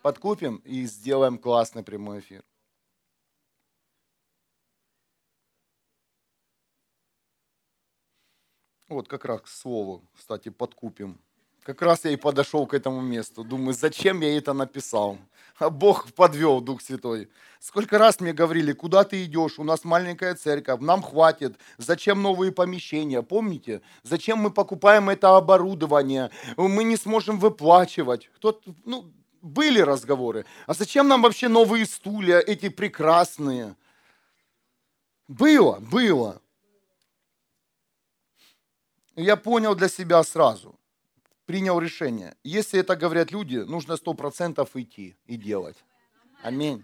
[0.02, 2.42] Подкупим и сделаем классный прямой эфир.
[8.88, 11.20] Вот как раз к слову, кстати, подкупим.
[11.68, 13.44] Как раз я и подошел к этому месту.
[13.44, 15.18] Думаю, зачем я это написал?
[15.60, 17.28] А Бог подвел, Дух Святой.
[17.60, 19.60] Сколько раз мне говорили, куда ты идешь?
[19.60, 21.60] У нас маленькая церковь, нам хватит.
[21.78, 23.22] Зачем новые помещения?
[23.22, 23.82] Помните?
[24.04, 26.32] Зачем мы покупаем это оборудование?
[26.56, 28.30] Мы не сможем выплачивать.
[28.38, 30.46] Кто ну, были разговоры.
[30.68, 33.76] А зачем нам вообще новые стулья, эти прекрасные?
[35.28, 36.42] Было, было.
[39.18, 40.77] Я понял для себя сразу
[41.48, 42.36] принял решение.
[42.44, 45.78] Если это говорят люди, нужно сто процентов идти и делать.
[46.44, 46.84] Аминь.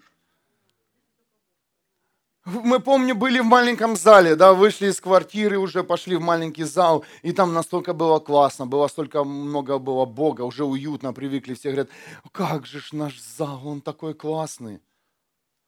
[2.46, 7.06] Мы, помню, были в маленьком зале, да, вышли из квартиры, уже пошли в маленький зал,
[7.22, 11.90] и там настолько было классно, было столько много было Бога, уже уютно, привыкли, все говорят,
[12.34, 14.82] как же ж наш зал, он такой классный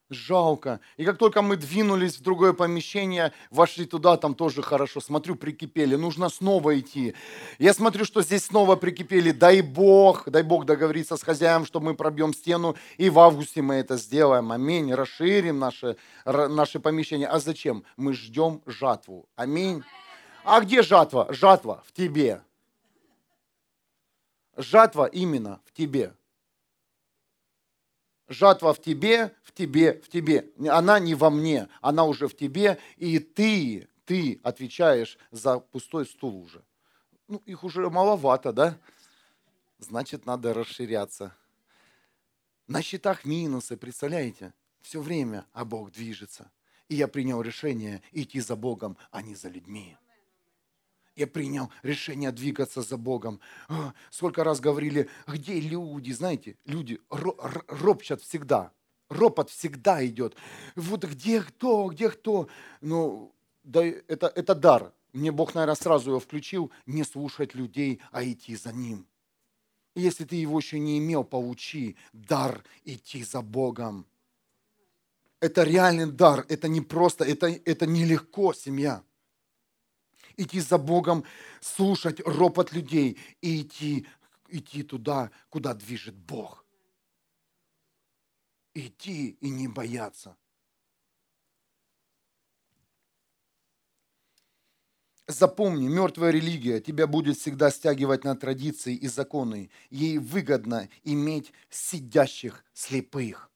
[0.09, 0.79] жалко.
[0.97, 5.01] И как только мы двинулись в другое помещение, вошли туда, там тоже хорошо.
[5.01, 5.95] Смотрю, прикипели.
[5.95, 7.15] Нужно снова идти.
[7.59, 9.31] Я смотрю, что здесь снова прикипели.
[9.31, 12.75] Дай Бог, дай Бог договориться с хозяином, что мы пробьем стену.
[12.97, 14.51] И в августе мы это сделаем.
[14.51, 14.93] Аминь.
[14.93, 17.27] Расширим наше, наше помещение.
[17.27, 17.83] А зачем?
[17.97, 19.27] Мы ждем жатву.
[19.35, 19.83] Аминь.
[20.43, 21.27] А где жатва?
[21.33, 22.41] Жатва в тебе.
[24.55, 26.13] Жатва именно в тебе.
[28.27, 30.49] Жатва в тебе, в тебе, в тебе.
[30.69, 36.41] Она не во мне, она уже в тебе, и ты, ты отвечаешь за пустой стул
[36.41, 36.63] уже.
[37.27, 38.77] Ну, их уже маловато, да?
[39.79, 41.35] Значит, надо расширяться.
[42.67, 44.53] На счетах минусы, представляете?
[44.81, 46.51] Все время, а Бог движется.
[46.87, 49.97] И я принял решение идти за Богом, а не за людьми
[51.15, 53.39] я принял решение двигаться за Богом.
[53.67, 58.71] А, сколько раз говорили, где люди, знаете, люди ропщат всегда.
[59.09, 60.35] Ропот всегда идет.
[60.75, 62.47] Вот где кто, где кто.
[62.81, 64.93] Ну, да это, это дар.
[65.13, 66.71] Мне Бог, наверное, сразу его включил.
[66.85, 69.05] Не слушать людей, а идти за ним.
[69.95, 74.05] Если ты его еще не имел, получи дар идти за Богом.
[75.39, 76.45] Это реальный дар.
[76.49, 79.03] Это не просто, это, это нелегко, семья
[80.37, 81.23] идти за Богом,
[81.61, 84.07] слушать ропот людей и идти,
[84.49, 86.65] идти туда, куда движет Бог.
[88.73, 90.35] Идти и не бояться.
[95.27, 99.71] Запомни, мертвая религия тебя будет всегда стягивать на традиции и законы.
[99.89, 103.49] Ей выгодно иметь сидящих слепых.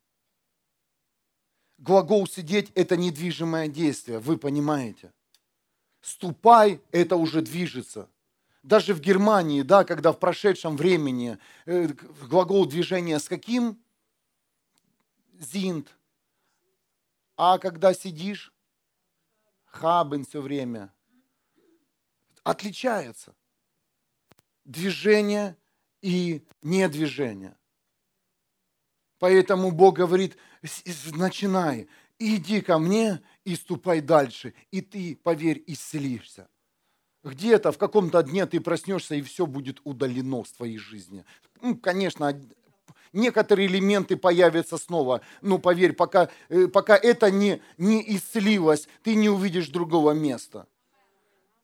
[1.78, 5.14] Глагол «сидеть»– это недвижимое действие, вы понимаете.
[6.02, 8.10] Ступай, это уже движется.
[8.64, 11.88] даже в Германии, да, когда в прошедшем времени э,
[12.28, 13.82] глагол движения с каким?
[15.40, 15.96] Зинт.
[17.38, 18.54] А когда сидишь,
[19.66, 20.94] хабен все время.
[22.44, 23.34] Отличается.
[24.66, 25.56] Движение
[26.02, 27.56] и недвижение.
[29.20, 30.38] Поэтому Бог говорит,
[31.14, 31.88] начинай,
[32.20, 36.48] иди ко мне и ступай дальше, и ты, поверь, исцелишься.
[37.24, 41.26] Где-то в каком-то дне ты проснешься, и все будет удалено в твоей жизни.
[41.62, 42.40] Ну, конечно,
[43.12, 45.22] некоторые элементы появятся снова.
[45.42, 50.68] Но поверь, пока, э, пока это не, не исцелилось, ты не увидишь другого места.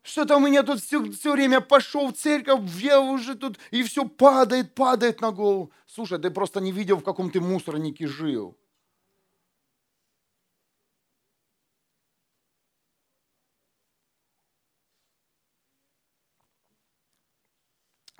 [0.03, 4.05] Что-то у меня тут все, все время пошел в церковь, я уже тут, и все
[4.05, 5.71] падает, падает на голову.
[5.87, 8.55] Слушай, ты просто не видел, в каком ты мусорнике жил.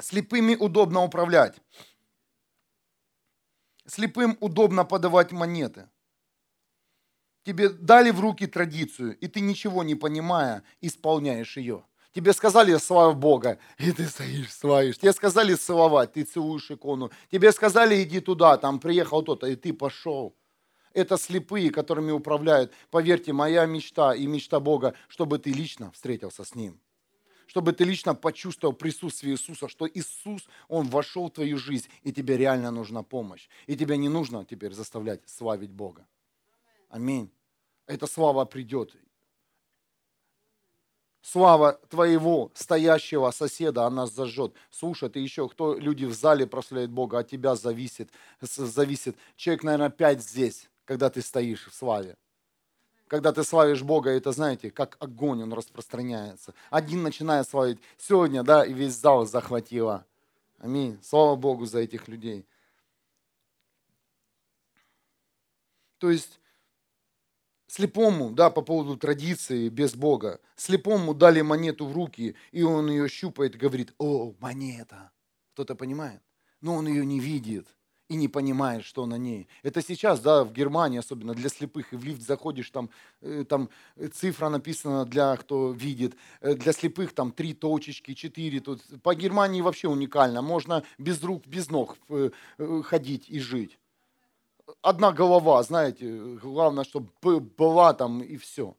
[0.02, 1.56] Слепыми удобно управлять.
[3.88, 5.90] Слепым удобно подавать монеты.
[7.44, 11.86] Тебе дали в руки традицию, и ты ничего не понимая, исполняешь ее.
[12.12, 14.98] Тебе сказали слава Бога, и ты стоишь, славишь.
[14.98, 17.12] Тебе сказали целовать, ты целуешь икону.
[17.32, 20.36] Тебе сказали иди туда, там приехал кто-то, и ты пошел.
[20.94, 22.74] Это слепые, которыми управляют.
[22.90, 26.82] Поверьте, моя мечта и мечта Бога, чтобы ты лично встретился с Ним
[27.48, 32.38] чтобы ты лично почувствовал присутствие Иисуса, что Иисус, Он вошел в твою жизнь, и тебе
[32.38, 33.48] реально нужна помощь.
[33.68, 36.06] И тебе не нужно теперь заставлять славить Бога.
[36.90, 37.30] Аминь.
[37.88, 38.96] Эта слава придет.
[41.22, 44.54] Слава твоего стоящего соседа, она зажжет.
[44.70, 48.12] Слушай, ты еще, кто люди в зале прославляют Бога, от тебя зависит.
[48.42, 49.18] зависит.
[49.36, 52.16] Человек, наверное, пять здесь, когда ты стоишь в славе.
[53.08, 56.54] Когда ты славишь Бога, это, знаете, как огонь, он распространяется.
[56.72, 60.06] Один начинает славить сегодня, да, и весь зал захватило.
[60.58, 60.98] Аминь.
[61.04, 62.48] Слава Богу за этих людей.
[66.00, 66.40] То есть,
[67.68, 73.08] слепому, да, по поводу традиции без Бога, слепому дали монету в руки, и он ее
[73.08, 75.12] щупает говорит, о, монета.
[75.54, 76.22] Кто-то понимает?
[76.60, 77.68] Но он ее не видит
[78.16, 79.48] и не понимаешь, что на ней.
[79.62, 82.90] Это сейчас, да, в Германии особенно для слепых, и в лифт заходишь, там,
[83.22, 83.70] э, там
[84.14, 88.62] цифра написана для кто видит, э, для слепых там три точечки, четыре.
[88.62, 88.82] Тут.
[89.04, 92.30] По Германии вообще уникально, можно без рук, без ног э,
[92.84, 93.78] ходить и жить.
[94.82, 97.10] Одна голова, знаете, главное, чтобы
[97.58, 98.76] была там и все.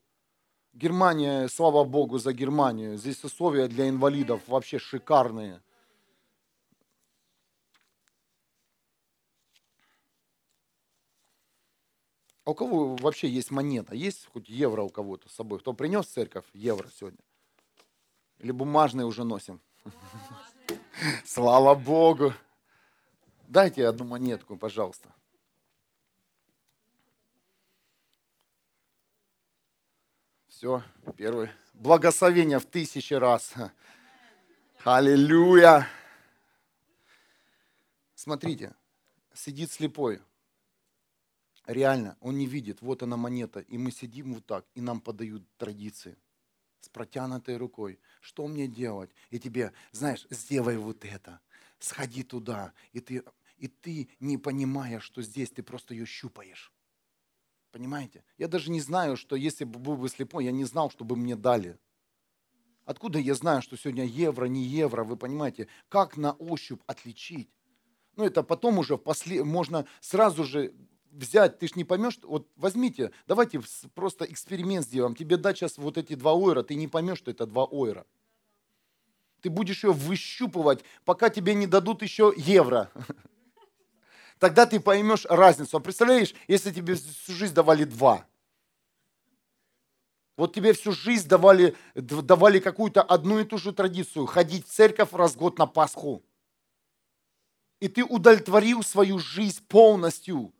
[0.72, 2.96] Германия, слава Богу за Германию.
[2.96, 5.60] Здесь условия для инвалидов вообще шикарные.
[12.46, 13.96] А у кого вообще есть монета?
[13.96, 15.58] Есть хоть евро у кого-то с собой?
[15.58, 17.18] Кто принес в церковь евро сегодня?
[18.38, 19.60] Или бумажные уже носим?
[21.24, 22.32] Слава Богу!
[23.48, 25.12] Дайте одну монетку, пожалуйста.
[30.46, 30.84] Все,
[31.16, 31.50] первый.
[31.74, 33.54] Благословение в тысячи раз.
[34.84, 35.88] Аллилуйя.
[38.14, 38.72] Смотрите,
[39.34, 40.22] сидит слепой,
[41.66, 45.42] реально, он не видит, вот она монета, и мы сидим вот так, и нам подают
[45.56, 46.16] традиции
[46.80, 47.98] с протянутой рукой.
[48.20, 49.10] Что мне делать?
[49.30, 51.40] И тебе, знаешь, сделай вот это,
[51.78, 53.24] сходи туда, и ты,
[53.56, 56.72] и ты не понимая, что здесь, ты просто ее щупаешь.
[57.72, 58.24] Понимаете?
[58.38, 61.16] Я даже не знаю, что если бы был бы слепой, я не знал, что бы
[61.16, 61.78] мне дали.
[62.84, 65.66] Откуда я знаю, что сегодня евро, не евро, вы понимаете?
[65.88, 67.50] Как на ощупь отличить?
[68.14, 70.72] Ну, это потом уже после, можно сразу же
[71.16, 73.60] взять, ты ж не поймешь, вот возьмите, давайте
[73.94, 75.14] просто эксперимент сделаем.
[75.14, 78.06] Тебе дать сейчас вот эти два ойра, ты не поймешь, что это два ойра.
[79.40, 82.90] Ты будешь ее выщупывать, пока тебе не дадут еще евро.
[84.38, 85.76] Тогда ты поймешь разницу.
[85.76, 88.26] А представляешь, если тебе всю жизнь давали два.
[90.36, 94.26] Вот тебе всю жизнь давали, давали какую-то одну и ту же традицию.
[94.26, 96.22] Ходить в церковь раз в год на Пасху.
[97.80, 100.52] И ты удовлетворил свою жизнь полностью.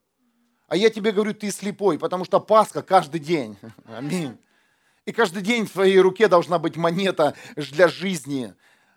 [0.69, 3.57] А я тебе говорю, ты слепой, потому что Пасха каждый день.
[3.87, 4.37] Аминь.
[5.05, 8.55] И каждый день в твоей руке должна быть монета для жизни.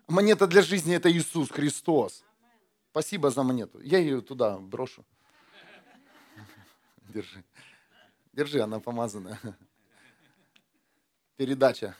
[0.08, 2.24] Монета для жизни– это Иисус Христос.
[2.90, 3.80] Спасибо за монету.
[3.82, 5.06] Я ее туда брошу.
[7.14, 7.44] Держи.
[8.34, 9.40] Держи, она помазанная.
[11.38, 11.96] Передача.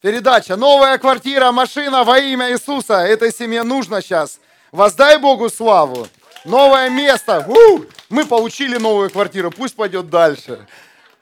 [0.00, 0.56] Передача.
[0.56, 2.94] Новая квартира, машина во имя Иисуса.
[2.94, 4.40] Этой семье нужно сейчас.
[4.72, 6.08] Воздай Богу славу.
[6.48, 7.44] Новое место.
[7.46, 7.84] У!
[8.08, 9.50] Мы получили новую квартиру.
[9.50, 10.66] Пусть пойдет дальше.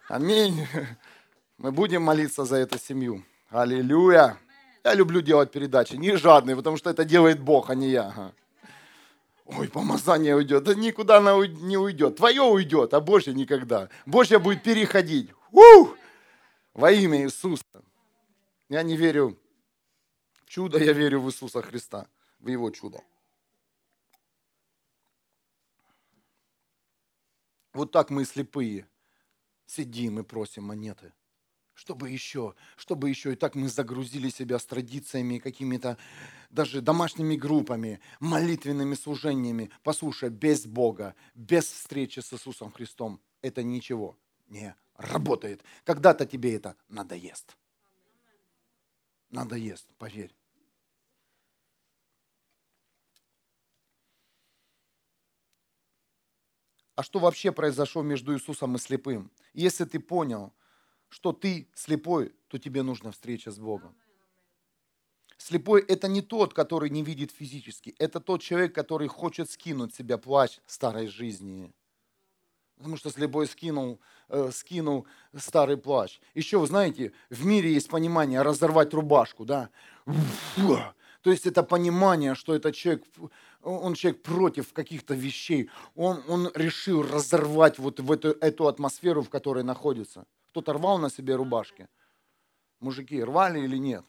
[0.09, 0.69] Аминь.
[1.59, 3.25] Мы будем молиться за эту семью.
[3.51, 4.39] Аллилуйя.
[4.85, 8.33] Я люблю делать передачи, не жадные, потому что это делает Бог, а не я.
[9.47, 10.63] Ой, помазание уйдет.
[10.63, 12.17] Да никуда она не уйдет.
[12.17, 13.89] Твое уйдет, а Божье никогда.
[14.07, 15.31] Божье будет переходить.
[15.51, 15.97] Ух!
[16.73, 17.65] Во имя Иисуса.
[18.69, 19.37] Я не верю
[20.35, 22.07] в чудо, я верю в Иисуса Христа,
[22.39, 23.01] в Его чудо.
[27.77, 28.89] Вот так мы слепые
[29.67, 31.13] сидим и просим монеты.
[31.75, 33.35] Чтобы еще, чтобы еще.
[33.35, 35.99] И так мы загрузили себя с традициями, какими-то
[36.49, 39.71] даже домашними группами, молитвенными служениями.
[39.83, 44.17] Послушай, без Бога, без встречи с Иисусом Христом это ничего
[44.49, 45.63] не работает.
[45.85, 47.59] Когда-то тебе это надоест.
[49.29, 50.35] Надоест, поверь.
[56.97, 59.31] А что вообще произошло между Иисусом и слепым.
[59.53, 60.53] Если ты понял,
[61.09, 63.95] что ты слепой, то тебе нужна встреча с Богом.
[65.37, 67.95] Слепой– это не тот, который не видит физически.
[67.99, 71.75] Это тот человек, который хочет скинуть себя плащ старой жизни.
[72.79, 76.19] Потому что слепой скинул, э, скинул старый плащ.
[76.35, 79.69] Еще, вы знаете, в мире есть понимание разорвать рубашку, да?
[81.27, 83.05] То есть это понимание, что этот человек
[83.67, 85.71] он человек против каких-то вещей.
[85.97, 90.25] Он, он решил разорвать вот в эту, эту атмосферу, в которой находится.
[90.51, 91.89] Кто-то рвал на себе рубашки.
[92.79, 94.05] Мужики, рвали или нет?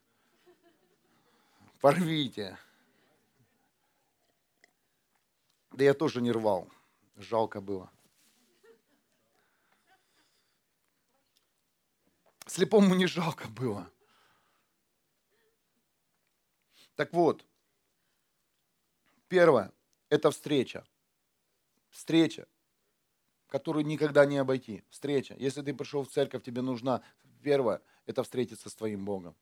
[1.82, 2.58] Порвите.
[5.72, 6.68] Да я тоже не рвал.
[7.16, 7.90] Жалко было.
[12.46, 13.90] Слепому не жалко было.
[16.96, 17.47] Так вот,
[19.28, 19.72] Первое–
[20.10, 20.86] это встреча.
[21.90, 22.48] Встреча,
[23.48, 24.84] которую никогда не обойти.
[24.90, 25.36] Встреча.
[25.38, 27.02] Если ты пришел в церковь, тебе нужна,
[27.44, 29.36] первое– это встретиться с твоим Богом.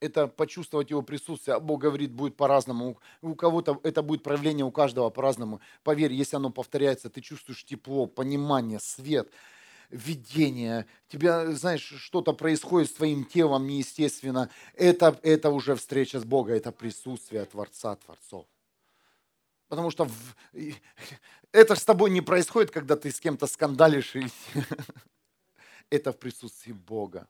[0.00, 1.56] Это почувствовать Его присутствие.
[1.56, 2.98] А Бог говорит, будет по-разному.
[3.20, 5.60] У кого-то это будет проявление, у каждого по-разному.
[5.82, 9.30] Поверь, если оно повторяется, ты чувствуешь тепло, понимание, свет,
[9.90, 10.86] видение.
[11.08, 14.48] Тебя, знаешь, что-то происходит с твоим телом неестественно.
[14.74, 18.46] Это, это уже встреча с Богом, это присутствие Творца Творцов.
[19.70, 20.34] Потому что в...
[21.52, 24.16] это с тобой не происходит, когда ты с кем-то скандалишь.
[24.16, 24.26] И...
[25.90, 27.28] это в присутствии Бога.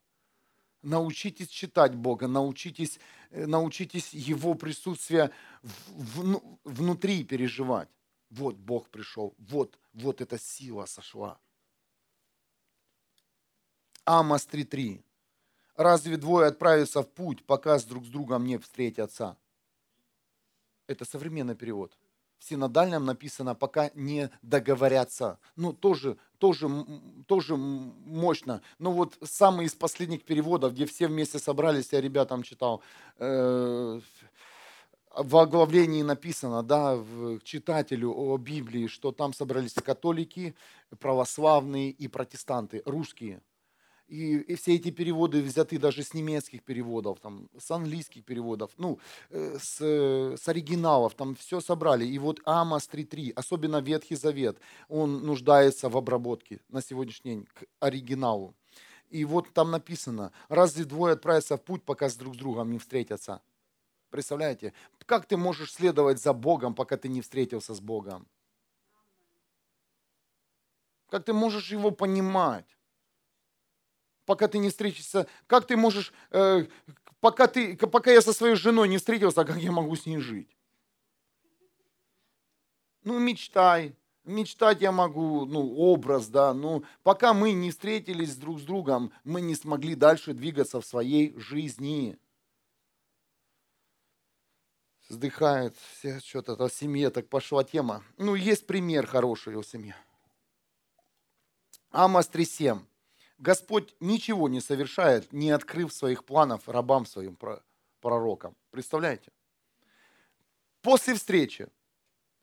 [0.81, 5.31] Научитесь читать Бога, научитесь, э, научитесь Его присутствие
[5.63, 7.91] в, в, внутри переживать.
[8.31, 11.39] Вот Бог пришел, вот, вот эта сила сошла.
[14.07, 15.05] Амос 3.3.
[15.77, 19.37] Разве двое отправятся в путь, пока с друг с другом не встретятся?
[20.87, 22.00] Это современный перевод
[22.41, 25.39] в синодальном написано, пока не договорятся.
[25.57, 26.69] Ну, тоже, тоже,
[27.27, 28.63] тоже мощно.
[28.79, 32.83] Но вот самый из последних переводов, где все вместе собрались, я ребятам читал,
[33.19, 34.01] э,
[35.15, 36.99] в оглавлении написано, да,
[37.43, 40.55] читателю о Библии, что там собрались католики,
[40.99, 43.43] православные и протестанты, русские–
[44.11, 48.99] и, и все эти переводы взяты даже с немецких переводов, там, с английских переводов, ну,
[49.31, 49.81] э, с,
[50.37, 52.05] с оригиналов, там все собрали.
[52.05, 54.59] И вот Амос 3.3, особенно Ветхий Завет,
[54.89, 58.55] он нуждается в обработке на сегодняшний день к оригиналу.
[59.11, 62.79] И вот там написано, разве двое отправятся в путь, пока с друг с другом не
[62.79, 63.41] встретятся?
[64.11, 64.73] Представляете?
[65.07, 68.27] Как ты можешь следовать за Богом, пока ты не встретился с Богом?
[71.09, 72.67] Как ты можешь его понимать?
[74.31, 76.65] Пока ты не встретишься, как ты можешь, э,
[77.19, 80.57] пока, ты, пока я со своей женой не встретился, как я могу с ней жить?
[83.03, 88.63] Ну, мечтай, мечтать я могу, ну, образ, да, ну, пока мы не встретились друг с
[88.63, 92.17] другом, мы не смогли дальше двигаться в своей жизни.
[95.09, 95.77] Вздыхает,
[96.25, 98.05] что-то о семье так пошла тема.
[98.17, 99.93] Ну, есть пример хороший у семьи.
[101.91, 102.90] Амос 3.7.
[103.41, 107.39] Господь ничего не совершает, не открыв своих планов рабам своим
[108.01, 108.55] пророкам.
[108.71, 109.33] Представляете?
[110.83, 111.69] После встречи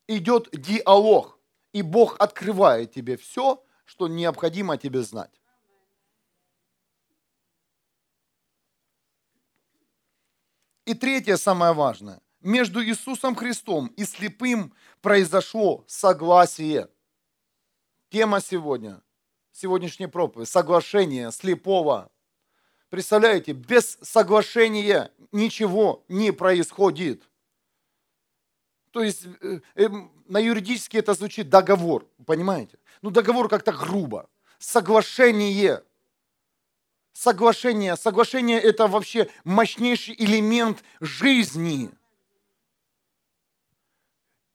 [0.08, 1.38] идет диалог,
[1.72, 5.40] и Бог открывает тебе все, что необходимо тебе знать.
[10.84, 12.20] И третье, самое важное.
[12.40, 16.88] Между Иисусом Христом и слепым произошло согласие.
[18.10, 19.00] Тема сегодня
[19.58, 20.48] сегодняшней проповеди.
[20.48, 22.10] Соглашение слепого.
[22.90, 27.28] Представляете, без соглашения ничего не происходит.
[28.92, 29.88] То есть э, э,
[30.26, 32.78] на юридически это звучит договор, понимаете?
[33.02, 34.30] Ну договор как-то грубо.
[34.58, 35.82] Соглашение.
[37.12, 37.96] соглашение.
[37.96, 41.90] Соглашение– это вообще мощнейший элемент жизни.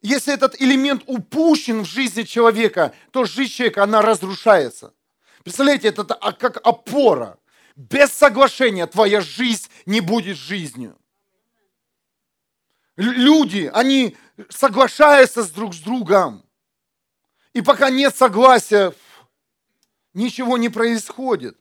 [0.03, 4.93] Если этот элемент упущен в жизни человека, то жизнь человека, она разрушается.
[5.43, 7.39] Представляете, это как опора.
[7.77, 10.99] Без соглашения твоя жизнь не будет жизнью.
[12.97, 14.17] Люди, они
[14.49, 16.45] соглашаются с друг с другом.
[17.53, 18.93] И пока нет согласия,
[20.13, 21.57] ничего не происходит.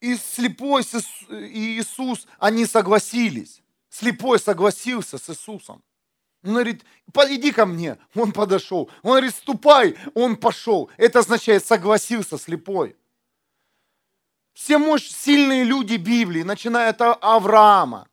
[0.00, 0.82] И слепой
[1.30, 3.63] и Иисус, они согласились.
[3.94, 5.80] Слепой согласился с Иисусом.
[6.42, 6.84] Он говорит,
[7.28, 7.96] иди ко мне.
[8.16, 8.90] Он подошел.
[9.04, 9.96] Он говорит, ступай.
[10.14, 10.90] Он пошел.
[10.96, 12.96] Это означает, согласился слепой.
[14.52, 18.08] Все мощь, сильные люди Библии, начиная от Авраама.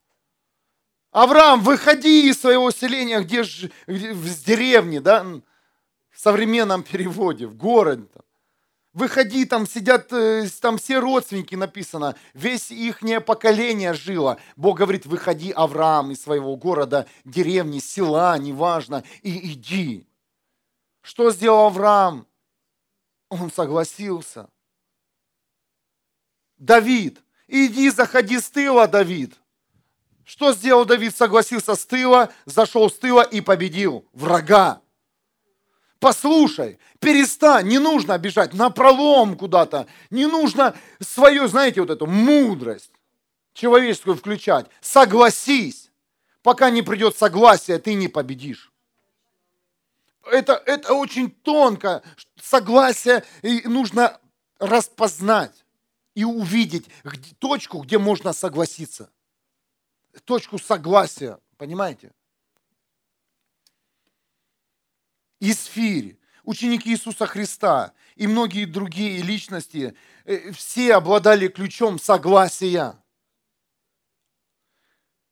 [1.09, 3.41] Авраам, выходи из своего селения, где,
[3.87, 5.41] где в деревне, да, в
[6.19, 8.05] современном переводе, в городе.
[8.13, 8.23] Там.
[8.93, 14.37] Выходи, там сидят, э, там все родственники написано, весь их поколение жило.
[14.57, 20.07] Бог говорит, выходи, Авраам, из своего города, деревни, села, неважно, и иди.
[21.01, 22.27] Что сделал Авраам?
[23.29, 24.49] Он согласился.
[26.57, 29.35] Давид, иди, заходи с тыла, Давид.
[30.25, 31.15] Что сделал Давид?
[31.15, 34.80] Согласился с тыла, зашел с тыла и победил врага
[36.01, 42.91] послушай, перестань, не нужно бежать на пролом куда-то, не нужно свою, знаете, вот эту мудрость
[43.53, 44.65] человеческую включать.
[44.81, 45.91] Согласись,
[46.41, 48.73] пока не придет согласие, ты не победишь.
[50.29, 52.01] Это, это очень тонко.
[52.41, 54.19] Согласие и нужно
[54.59, 55.63] распознать
[56.15, 56.87] и увидеть
[57.39, 59.11] точку, где можно согласиться.
[60.25, 62.11] Точку согласия, понимаете?
[65.41, 72.95] Исфирь, ученики Иисуса Христа и многие другие личности, э, все обладали ключом согласия.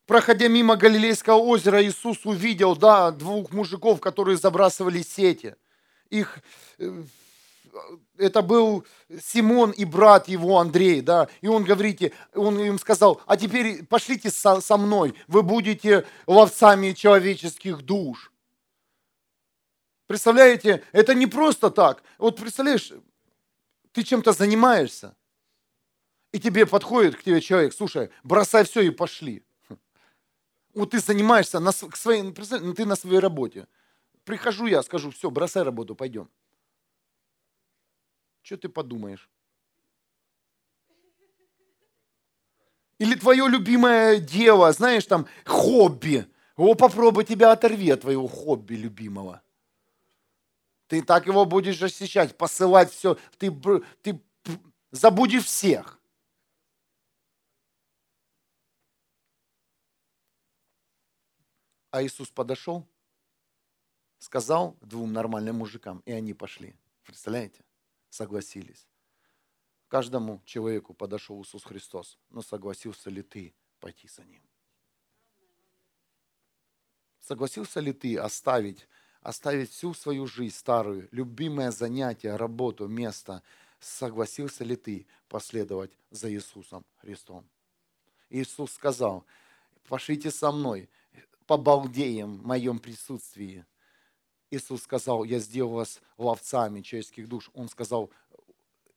[0.07, 5.55] Проходя мимо Галилейского озера, Иисус увидел да, двух мужиков, которые забрасывали сети.
[6.09, 6.39] Их,
[6.79, 7.03] э,
[8.17, 8.83] это был
[9.23, 14.31] Симон и брат его Андрей, да, и он говорит, он им сказал, а теперь пошлите
[14.31, 18.31] со, со мной, вы будете ловцами человеческих душ.
[20.09, 22.01] Представляете, это не просто так.
[22.17, 22.91] Вот представляешь,
[23.91, 25.15] ты чем-то занимаешься,
[26.31, 29.43] и тебе подходит к тебе человек, слушай, бросай все и пошли.
[30.73, 33.67] Вот ты занимаешься на своей, ну, ты на своей работе.
[34.23, 36.27] Прихожу я, скажу, все, бросай работу, пойдем.
[38.41, 39.29] Что ты подумаешь?
[42.97, 46.25] Или твое любимое дело, знаешь, там, хобби.
[46.55, 49.43] О, попробуй тебя оторви от твоего хобби любимого.
[50.89, 53.15] Ты так его будешь защищать, посылать все.
[53.37, 53.51] Ты,
[54.01, 54.19] ты
[54.89, 55.99] забудешь всех.
[61.91, 62.87] А Иисус подошел,
[64.17, 66.75] сказал двум нормальным мужикам, и они пошли.
[67.03, 67.63] Представляете?
[68.09, 68.87] Согласились.
[69.89, 74.41] Каждому человеку подошел Иисус Христос, но согласился ли ты пойти за ним?
[77.19, 78.87] Согласился ли ты оставить
[79.21, 83.43] оставить всю свою жизнь старую, любимое занятие, работу, место,
[83.79, 87.45] согласился ли ты последовать за Иисусом Христом?
[88.29, 89.25] Иисус сказал,
[89.87, 90.89] пошлите со мной,
[91.45, 93.65] побалдеем в моем присутствии.
[94.51, 97.49] Иисус сказал, я сделал вас ловцами человеческих душ.
[97.53, 98.11] Он сказал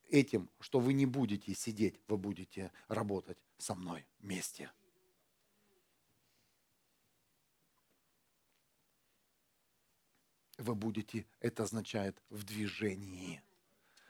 [0.08, 4.70] этим, что вы не будете сидеть, вы будете работать со мной вместе.
[10.62, 13.42] Вы будете, это означает в движении.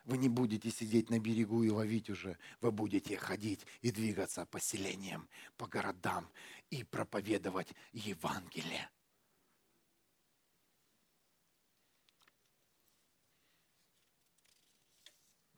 [0.05, 2.37] Вы не будете сидеть на берегу и ловить уже.
[2.61, 6.29] Вы будете ходить и двигаться по селениям, по городам
[6.71, 8.91] и проповедовать Евангелие.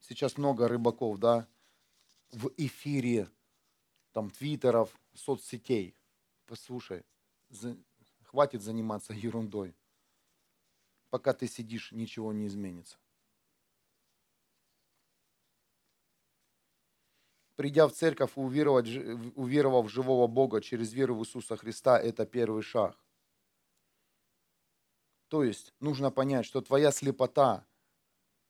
[0.00, 1.48] Сейчас много рыбаков, да,
[2.30, 3.30] в эфире,
[4.12, 5.96] там, твиттеров, соцсетей.
[6.44, 7.04] Послушай,
[8.24, 9.74] хватит заниматься ерундой
[11.14, 12.98] пока ты сидишь, ничего не изменится.
[17.54, 22.62] Придя в церковь и уверовав, в живого Бога через веру в Иисуса Христа, это первый
[22.62, 22.98] шаг.
[25.28, 27.64] То есть нужно понять, что твоя слепота,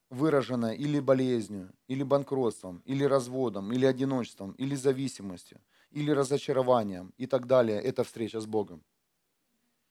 [0.08, 5.60] выраженная или болезнью, или банкротством, или разводом, или одиночеством, или зависимостью,
[5.90, 8.82] или разочарованием и так далее, это встреча с Богом.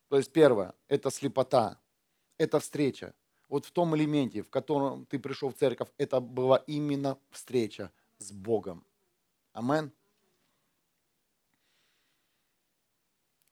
[0.10, 1.83] То есть первое, это слепота,
[2.38, 3.14] это встреча.
[3.50, 8.32] вот в том элементе, в котором ты пришел в церковь, это была именно встреча с
[8.32, 8.84] Богом.
[9.52, 9.92] Амен.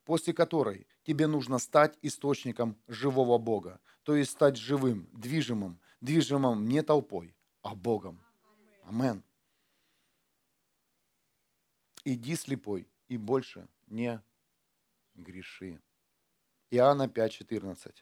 [0.04, 3.80] После которой тебе нужно стать источником живого Бога.
[4.04, 8.24] То есть стать живым, движимым, движимым не толпой, а Богом.
[8.84, 9.24] Амен.
[12.04, 14.20] Иди слепой и больше не
[15.14, 15.80] греши.
[16.72, 17.94] Иоанна 5,14.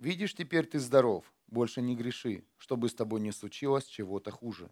[0.00, 4.70] Видишь, теперь ты здоров, больше не греши, чтобы с тобой не случилось чего-то хуже.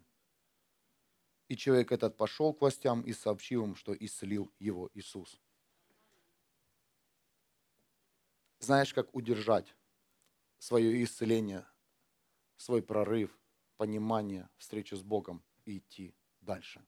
[1.47, 5.39] И человек этот пошел к властям и сообщил им, что исцелил его Иисус.
[8.57, 9.75] Знаешь, как удержать
[10.57, 11.63] свое исцеление,
[12.57, 13.39] свой прорыв,
[13.77, 16.83] понимание, встречу с Богом и идти дальше.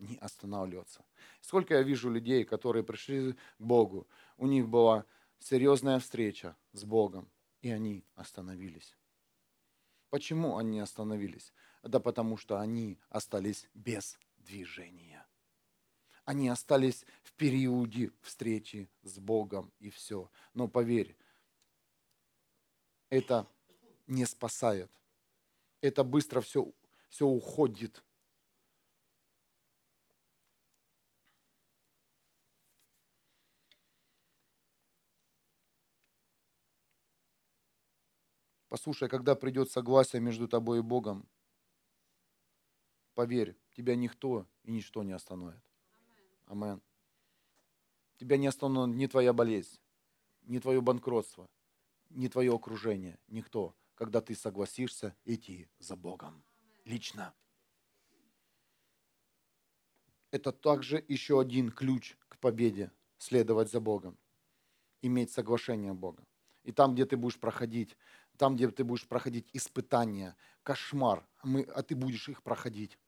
[0.00, 1.06] Не останавливаться.
[1.40, 5.06] Сколько я вижу людей, которые пришли к Богу, у них была
[5.38, 7.30] серьезная встреча с Богом,
[7.62, 8.96] и они остановились.
[10.10, 11.52] Почему они остановились?
[11.82, 15.26] Да потому что они остались без движения.
[16.24, 20.30] Они остались в периоде встречи с Богом и все.
[20.54, 21.16] Но поверь,
[23.10, 23.46] это
[24.06, 24.90] не спасает.
[25.80, 26.72] Это быстро все,
[27.08, 28.02] все уходит.
[38.76, 41.26] Послушай, когда придет согласие между тобой и Богом,
[43.14, 45.62] поверь, тебя никто и ничто не остановит.
[46.44, 46.82] Амен.
[48.18, 49.80] Тебя не остановит ни твоя болезнь,
[50.42, 51.48] ни твое банкротство,
[52.10, 56.44] ни твое окружение, никто, когда ты согласишься идти за Богом
[56.84, 57.32] лично.
[60.32, 64.18] Это также еще один ключ к победе, следовать за Богом,
[65.00, 66.26] иметь соглашение Бога.
[66.66, 67.96] И там, где ты будешь проходить
[68.36, 72.98] там, где ты будешь проходить испытания, кошмар, мы, а ты будешь их проходить.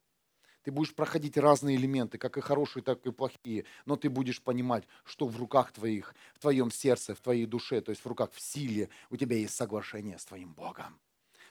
[0.62, 4.84] Ты будешь проходить разные элементы, как и хорошие, так и плохие, но ты будешь понимать,
[5.04, 8.40] что в руках твоих, в твоем сердце, в твоей душе, то есть в руках, в
[8.40, 10.98] силе, у тебя есть соглашение с твоим Богом.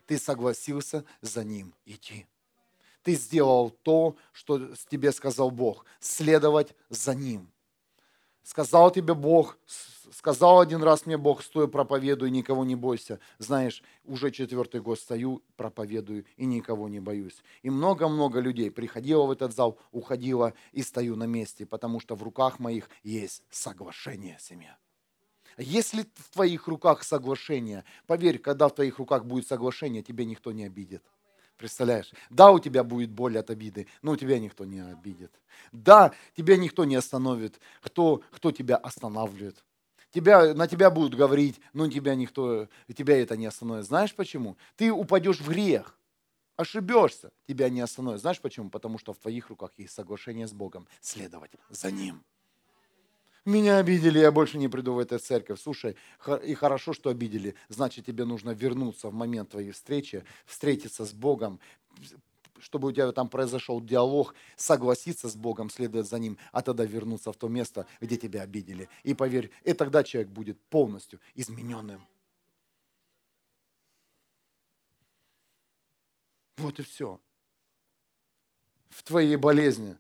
[0.06, 2.28] Ты согласился за Ним идти.
[3.02, 7.52] Ты сделал то, что тебе сказал Бог, следовать за Ним.
[8.48, 9.58] Сказал тебе Бог,
[10.10, 13.20] сказал один раз мне Бог, стой, проповедуй, никого не бойся.
[13.40, 17.44] Знаешь, уже четвертый год стою, проповедую и никого не боюсь.
[17.62, 22.24] И много-много людей приходило в этот зал, уходило и стою на месте, потому что в
[22.24, 24.78] руках моих есть соглашение семья.
[25.58, 30.64] Если в твоих руках соглашение, поверь, когда в твоих руках будет соглашение, тебе никто не
[30.64, 31.04] обидит.
[31.58, 32.12] Представляешь?
[32.30, 35.32] Да, у тебя будет боль от обиды, но у тебя никто не обидит.
[35.72, 37.60] Да, тебя никто не остановит.
[37.82, 39.64] Кто, кто тебя останавливает?
[40.12, 43.86] Тебя, на тебя будут говорить, но тебя никто, тебя это не остановит.
[43.86, 44.58] Знаешь почему?
[44.76, 46.00] Ты упадешь в грех,
[46.56, 48.22] ошибешься, тебя не остановит.
[48.22, 48.70] Знаешь почему?
[48.70, 52.24] Потому что в твоих руках есть соглашение с Богом, следовать за Ним.
[53.48, 55.62] Меня обидели, я больше не приду в эту церковь.
[55.62, 55.96] Слушай,
[56.44, 57.56] и хорошо, что обидели.
[57.70, 61.62] Значит, тебе нужно вернуться в момент твоей встречи, встретиться с Богом,
[62.60, 67.32] чтобы у тебя там произошел диалог, согласиться с Богом, следовать за Ним, а тогда вернуться
[67.32, 68.90] в то место, где тебя обидели.
[69.04, 72.06] И поверь, и тогда человек будет полностью измененным.
[76.58, 77.22] Вот и все.
[78.90, 79.96] В твоей болезни.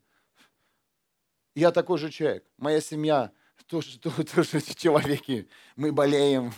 [1.58, 2.46] Я такой же человек.
[2.60, 3.32] Моя семья
[3.66, 6.54] тоже, тоже, тоже человеки, мы болеем.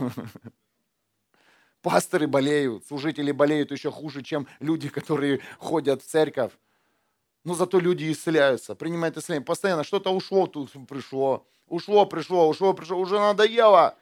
[1.82, 6.52] Пасторы болеют, служители болеют еще хуже, чем люди, которые ходят в церковь.
[7.45, 9.45] Но зато люди исцеляются, принимают исцеление.
[9.45, 13.95] Постоянно что-то ушло, тут пришло, ушло, пришло, ушло, пришло, уже надоело.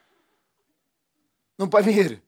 [1.58, 2.20] Ну поверь,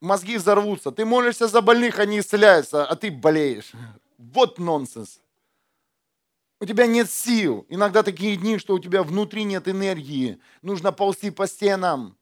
[0.00, 0.92] мозги взорвутся.
[0.92, 3.72] Ты молишься за больных, они исцеляются, а ты болеешь.
[4.16, 5.21] Вот нонсенс.
[6.62, 7.66] У тебя нет сил.
[7.68, 10.40] Иногда такие дни, что у тебя внутри нет энергии.
[10.62, 12.16] Нужно ползти по стенам.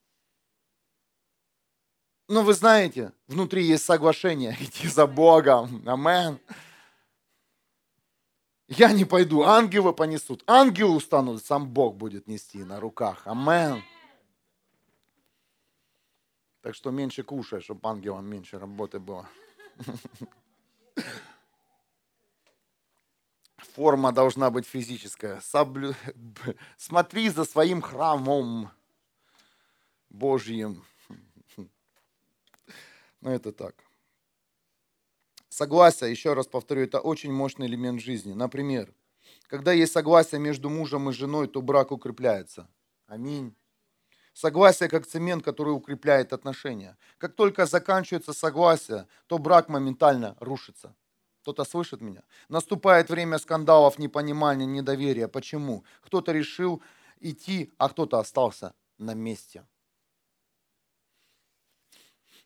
[2.27, 5.87] Но вы знаете, внутри есть соглашение идти за Богом.
[5.87, 6.41] Амен.
[8.67, 10.43] Я не пойду, ангелы понесут.
[10.47, 13.27] Ангелы устанут, сам Бог будет нести на руках.
[13.27, 13.83] Амен.
[16.63, 19.29] Так что меньше кушай, чтобы ангелам меньше работы было.
[23.75, 25.41] форма должна быть физическая.
[25.41, 25.95] Соблю...
[26.77, 28.71] Смотри за своим храмом
[30.09, 30.85] Божьим.
[33.21, 33.75] Ну, это так.
[35.49, 38.33] Согласие, еще раз повторю, это очень мощный элемент жизни.
[38.33, 38.95] Например,
[39.47, 42.69] когда есть согласие между мужем и женой, то брак укрепляется.
[43.07, 43.55] Аминь.
[44.33, 46.97] Согласие как цемент, который укрепляет отношения.
[47.19, 50.95] Как только заканчивается согласие, то брак моментально рушится.
[51.43, 52.23] Кто-то слышит меня?
[52.49, 55.27] Наступает время скандалов, непонимания, недоверия.
[55.29, 55.85] Почему?
[56.03, 56.83] Кто-то решил
[57.19, 59.65] идти, а кто-то остался на месте.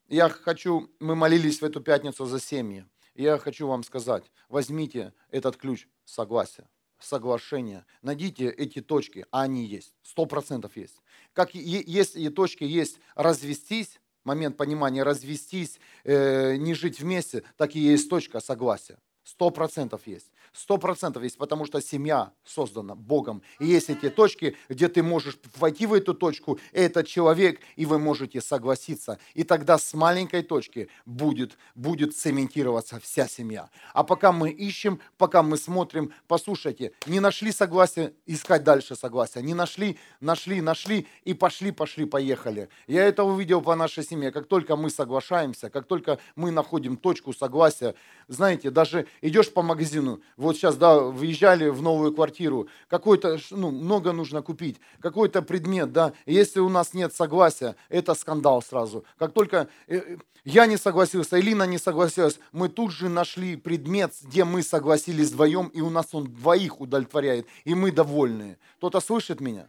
[0.07, 2.87] Я хочу, мы молились в эту пятницу за семьи.
[3.15, 6.69] Я хочу вам сказать, возьмите этот ключ согласия,
[6.99, 11.01] соглашения, найдите эти точки, а они есть, сто процентов есть.
[11.33, 18.09] Как если точки есть развестись, момент понимания развестись, э, не жить вместе, так и есть
[18.09, 18.99] точка согласия.
[19.25, 20.31] Сто процентов есть.
[20.53, 23.43] Сто процентов есть, потому что семья создана Богом.
[23.59, 27.99] И есть эти точки, где ты можешь войти в эту точку, этот человек, и вы
[27.99, 29.19] можете согласиться.
[29.33, 33.71] И тогда с маленькой точки будет, будет цементироваться вся семья.
[33.95, 39.41] А пока мы ищем, пока мы смотрим, послушайте, не нашли согласия, искать дальше согласия.
[39.41, 42.69] Не нашли, нашли, нашли, и пошли, пошли, поехали.
[42.87, 44.31] Я это увидел по нашей семье.
[44.31, 47.95] Как только мы соглашаемся, как только мы находим точку согласия,
[48.29, 54.13] знаете, даже идешь по магазину, вот сейчас, да, въезжали в новую квартиру, какой-то, ну, много
[54.13, 59.05] нужно купить, какой-то предмет, да, если у нас нет согласия, это скандал сразу.
[59.19, 64.45] Как только э, я не согласился, Элина не согласилась, мы тут же нашли предмет, где
[64.45, 68.59] мы согласились вдвоем, и у нас он двоих удовлетворяет, и мы довольны.
[68.77, 69.69] Кто-то слышит меня?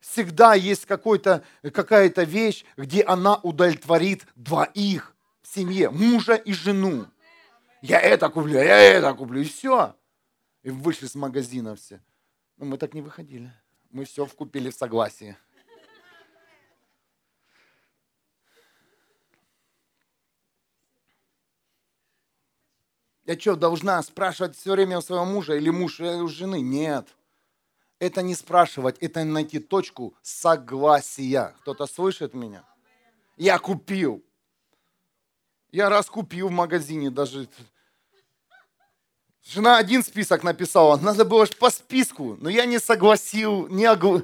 [0.00, 5.13] Всегда есть какая-то вещь, где она удовлетворит двоих
[5.54, 7.06] семье, мужа и жену.
[7.82, 9.94] Я это куплю, я это куплю, и все.
[10.62, 12.00] И вышли с магазина все.
[12.56, 13.52] Но мы так не выходили.
[13.90, 15.36] Мы все вкупили в согласии.
[23.26, 26.60] Я что, должна спрашивать все время у своего мужа или муж у жены?
[26.60, 27.08] Нет.
[27.98, 31.54] Это не спрашивать, это найти точку согласия.
[31.60, 32.64] Кто-то слышит меня?
[33.36, 34.22] Я купил.
[35.74, 37.48] Я раз купил в магазине даже.
[39.44, 44.22] Жена один список написала, надо было по списку, но я не согласил, не, огл...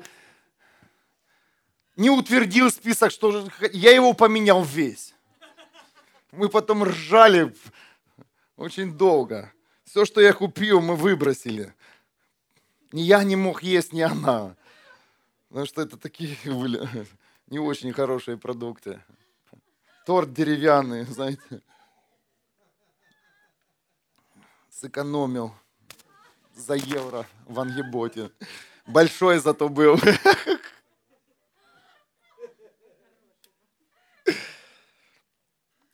[1.96, 5.12] не утвердил список, что я его поменял весь.
[6.30, 7.52] Мы потом ржали
[8.56, 9.52] очень долго.
[9.82, 11.74] Все, что я купил, мы выбросили.
[12.92, 14.54] Ни я не мог есть, ни она.
[15.48, 16.88] Потому что это такие были
[17.48, 19.02] не очень хорошие продукты
[20.04, 21.62] торт деревянный, знаете.
[24.70, 25.54] Сэкономил
[26.54, 28.30] за евро в Ангеботе.
[28.86, 29.98] Большой зато был.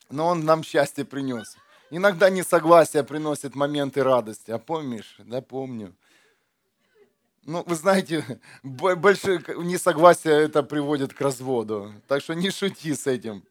[0.08, 1.56] Но он нам счастье принес.
[1.90, 4.50] Иногда несогласие приносит моменты радости.
[4.50, 5.16] А помнишь?
[5.18, 5.94] Да, помню.
[7.42, 11.92] Ну, вы знаете, большое несогласие это приводит к разводу.
[12.08, 13.44] Так что не шути с этим.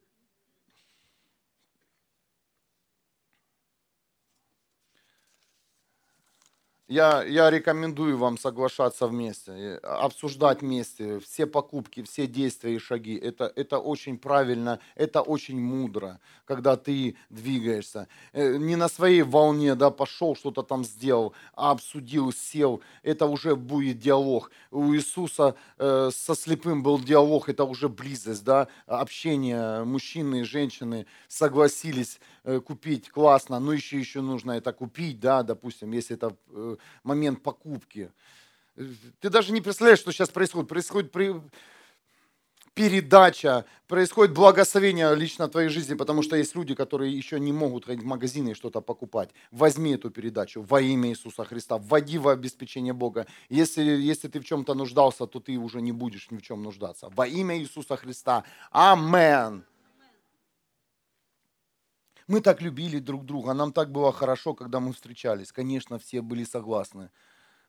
[6.87, 13.15] Я, я рекомендую вам соглашаться вместе, обсуждать вместе все покупки, все действия и шаги.
[13.15, 18.07] Это, это очень правильно, это очень мудро, когда ты двигаешься.
[18.33, 22.81] Э, не на своей волне да, пошел, что-то там сделал, а обсудил, сел.
[23.01, 24.51] Это уже будет диалог.
[24.69, 29.83] У Иисуса э, со слепым был диалог, это уже близость, да, общение.
[29.85, 35.91] Мужчины и женщины согласились Э, купить, классно, но еще, еще нужно это купить, да, допустим,
[35.93, 38.11] если это э, момент покупки.
[39.19, 40.69] Ты даже не представляешь, что сейчас происходит.
[40.69, 41.33] Происходит при...
[42.73, 47.85] передача, происходит благословение лично в твоей жизни, потому что есть люди, которые еще не могут
[47.85, 49.29] ходить в магазины и что-то покупать.
[49.51, 53.27] Возьми эту передачу во имя Иисуса Христа, вводи в обеспечение Бога.
[53.47, 57.09] Если, если ты в чем-то нуждался, то ты уже не будешь ни в чем нуждаться.
[57.15, 58.43] Во имя Иисуса Христа.
[58.71, 59.63] Амен.
[62.27, 65.51] Мы так любили друг друга, нам так было хорошо, когда мы встречались.
[65.51, 67.11] Конечно, все были согласны.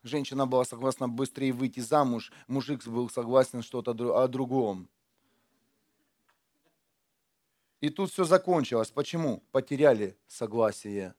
[0.01, 4.89] Женщина была согласна быстрее выйти замуж, мужик был согласен что-то о другом.
[7.81, 8.89] И тут все закончилось.
[8.89, 9.43] Почему?
[9.51, 11.13] Потеряли согласие.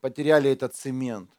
[0.00, 1.30] Потеряли этот цемент.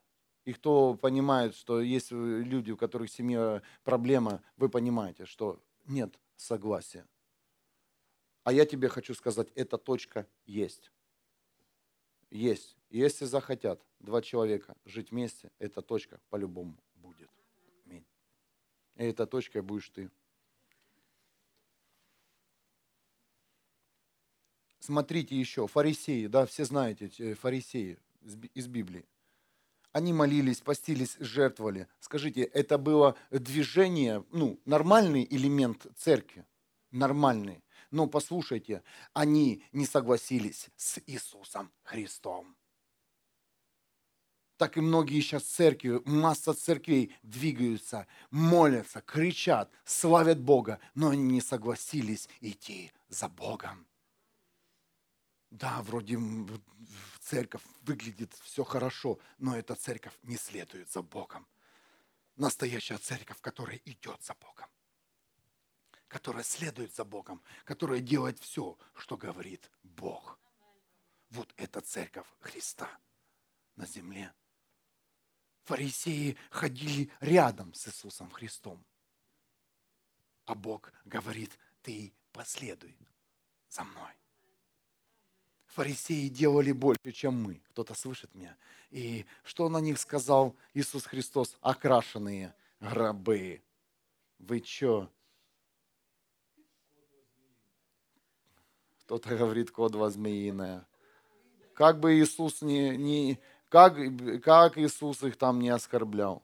[0.45, 6.17] И кто понимает, что есть люди, у которых в семье проблема, вы понимаете, что нет
[6.37, 7.05] согласия.
[8.43, 10.91] А я тебе хочу сказать, эта точка есть.
[12.31, 12.77] Есть.
[12.89, 17.29] Если захотят два человека жить вместе, эта точка по-любому будет.
[17.85, 18.05] Аминь.
[18.95, 20.09] И этой точкой будешь ты.
[24.79, 27.99] Смотрите еще, фарисеи, да, все знаете, фарисеи
[28.55, 29.05] из Библии.
[29.91, 31.87] Они молились, постились, жертвовали.
[31.99, 36.45] Скажите, это было движение, ну, нормальный элемент церкви?
[36.91, 37.63] Нормальный.
[37.91, 38.83] Но послушайте,
[39.13, 42.55] они не согласились с Иисусом Христом.
[44.57, 51.41] Так и многие сейчас церкви, масса церквей двигаются, молятся, кричат, славят Бога, но они не
[51.41, 53.87] согласились идти за Богом.
[55.49, 56.19] Да, вроде
[57.21, 61.47] церковь выглядит все хорошо, но эта церковь не следует за Богом.
[62.35, 64.69] Настоящая церковь, которая идет за Богом
[66.09, 70.37] которая следует за Богом, которая делает все, что говорит Бог.
[71.29, 72.89] Вот это церковь Христа
[73.75, 74.33] на земле.
[75.63, 78.83] Фарисеи ходили рядом с Иисусом Христом.
[80.45, 82.97] А Бог говорит, ты последуй
[83.69, 84.11] за мной.
[85.67, 87.61] Фарисеи делали больше, чем мы.
[87.69, 88.57] Кто-то слышит меня?
[88.89, 91.55] И что на них сказал Иисус Христос?
[91.61, 93.61] Окрашенные гробы.
[94.39, 95.11] Вы что,
[99.09, 100.85] Кто-то говорит кодва змеиная.
[101.73, 103.97] Как бы Иисус не, не как,
[104.43, 106.43] как Иисус их там не оскорблял.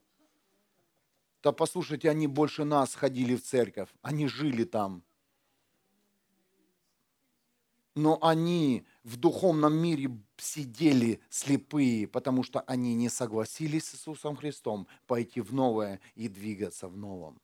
[1.44, 5.04] Да послушайте, они больше нас ходили в церковь, они жили там.
[7.94, 14.88] Но они в духовном мире сидели слепые, потому что они не согласились с Иисусом Христом
[15.06, 17.40] пойти в новое и двигаться в новом.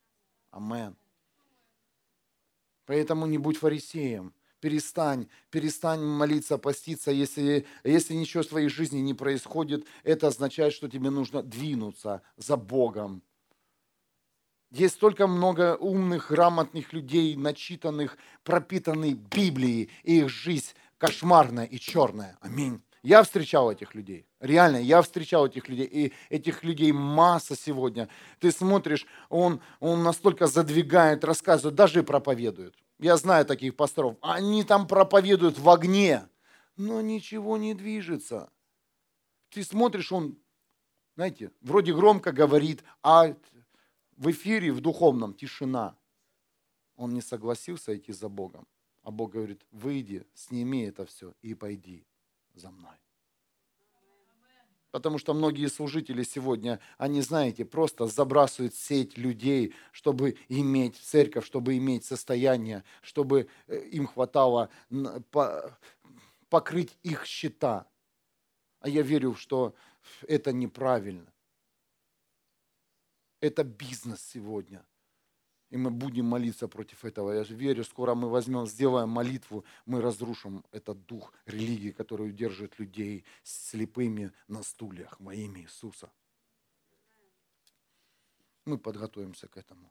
[0.49, 0.97] Амен.
[2.87, 7.11] Поэтому не будь фарисеем перестань, перестань молиться, поститься.
[7.11, 12.55] Если, если ничего в твоей жизни не происходит, это означает, что тебе нужно двинуться за
[12.55, 13.23] Богом.
[14.69, 22.37] Есть столько много умных, грамотных людей, начитанных, пропитанных Библией, и их жизнь кошмарная и черная.
[22.39, 22.81] Аминь.
[23.03, 24.27] Я встречал этих людей.
[24.39, 25.87] Реально, я встречал этих людей.
[25.87, 28.07] И этих людей масса сегодня.
[28.39, 32.75] Ты смотришь, он, он настолько задвигает, рассказывает, даже проповедует.
[33.01, 34.15] Я знаю таких пасторов.
[34.21, 36.29] Они там проповедуют в огне,
[36.77, 38.51] но ничего не движется.
[39.49, 40.37] Ты смотришь, он,
[41.15, 43.35] знаете, вроде громко говорит, а
[44.17, 45.97] в эфире, в духовном тишина.
[46.95, 48.67] Он не согласился идти за Богом.
[49.01, 52.05] А Бог говорит, выйди, сними это все и пойди
[52.53, 53.00] за мной.
[54.91, 61.77] Потому что многие служители сегодня, они, знаете, просто забрасывают сеть людей, чтобы иметь церковь, чтобы
[61.77, 64.69] иметь состояние, чтобы э, им хватало
[66.49, 67.87] покрыть их счета.
[68.81, 69.75] А я верю, что
[70.27, 71.31] это неправильно.
[73.39, 74.85] Это бизнес сегодня.
[75.71, 77.31] И мы будем молиться против этого.
[77.31, 82.77] Я же верю, скоро мы возьмем, сделаем молитву, мы разрушим этот дух религии, который удерживает
[82.77, 86.11] людей слепыми на стульях во имя Иисуса.
[88.65, 89.89] Мы подготовимся к этому.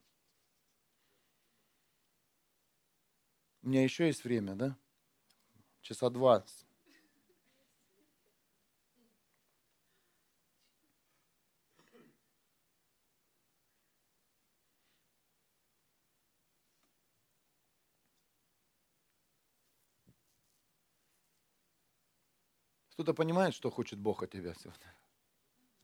[3.63, 4.77] У меня еще есть время, да?
[5.81, 6.45] Часа два.
[23.01, 24.95] Кто-то понимает, что хочет Бог от тебя сегодня?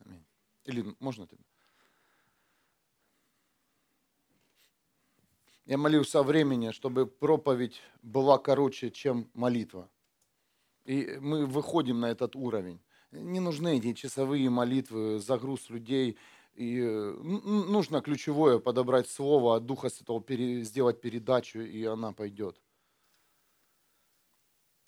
[0.05, 0.23] Аминь.
[0.67, 1.41] Или можно тебе?
[5.65, 9.89] Я молился о времени, чтобы проповедь была короче, чем молитва.
[10.85, 12.83] И мы выходим на этот уровень.
[13.13, 16.19] Не нужны эти часовые молитвы, загруз людей.
[16.53, 20.23] И нужно ключевое подобрать слово от Духа Святого,
[20.65, 22.61] сделать передачу, и она пойдет.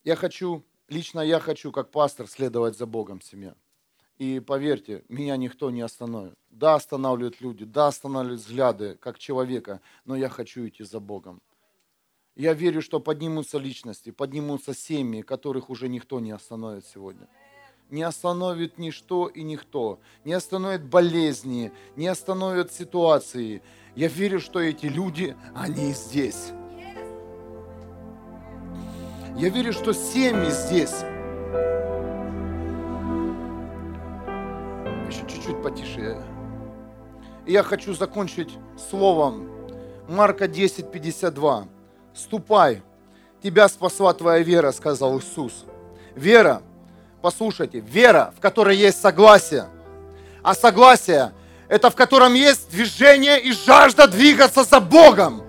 [0.04, 3.54] Я хочу Лично я хочу, как пастор, следовать за Богом в семье.
[4.16, 6.34] И поверьте, меня никто не остановит.
[6.50, 11.40] Да, останавливают люди, да, останавливают взгляды, как человека, но я хочу идти за Богом.
[12.34, 17.28] Я верю, что поднимутся личности, поднимутся семьи, которых уже никто не остановит сегодня.
[17.90, 20.00] Не остановит ничто и никто.
[20.24, 23.62] Не остановит болезни, не остановит ситуации.
[23.94, 26.52] Я верю, что эти люди, они здесь.
[29.38, 31.04] Я верю, что семьи здесь.
[35.08, 36.16] Еще чуть-чуть потише.
[37.46, 38.58] И я хочу закончить
[38.90, 39.48] словом
[40.08, 41.68] Марка 10, 52.
[42.12, 42.82] «Ступай,
[43.40, 45.66] тебя спасла твоя вера», сказал Иисус.
[46.16, 46.60] Вера,
[47.22, 49.66] послушайте, вера, в которой есть согласие.
[50.42, 51.32] А согласие–
[51.68, 55.44] это в котором есть движение и жажда двигаться за Богом.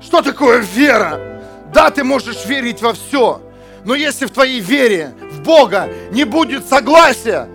[0.00, 1.33] Что такое вера?
[1.74, 3.42] Да, ты можешь верить во все,
[3.84, 7.48] но если в твоей вере, в Бога не будет согласия,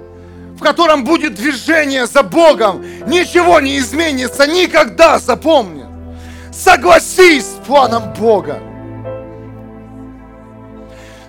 [0.57, 5.85] в котором будет движение за Богом, ничего не изменится никогда, запомни.
[6.51, 8.59] Согласись с планом Бога.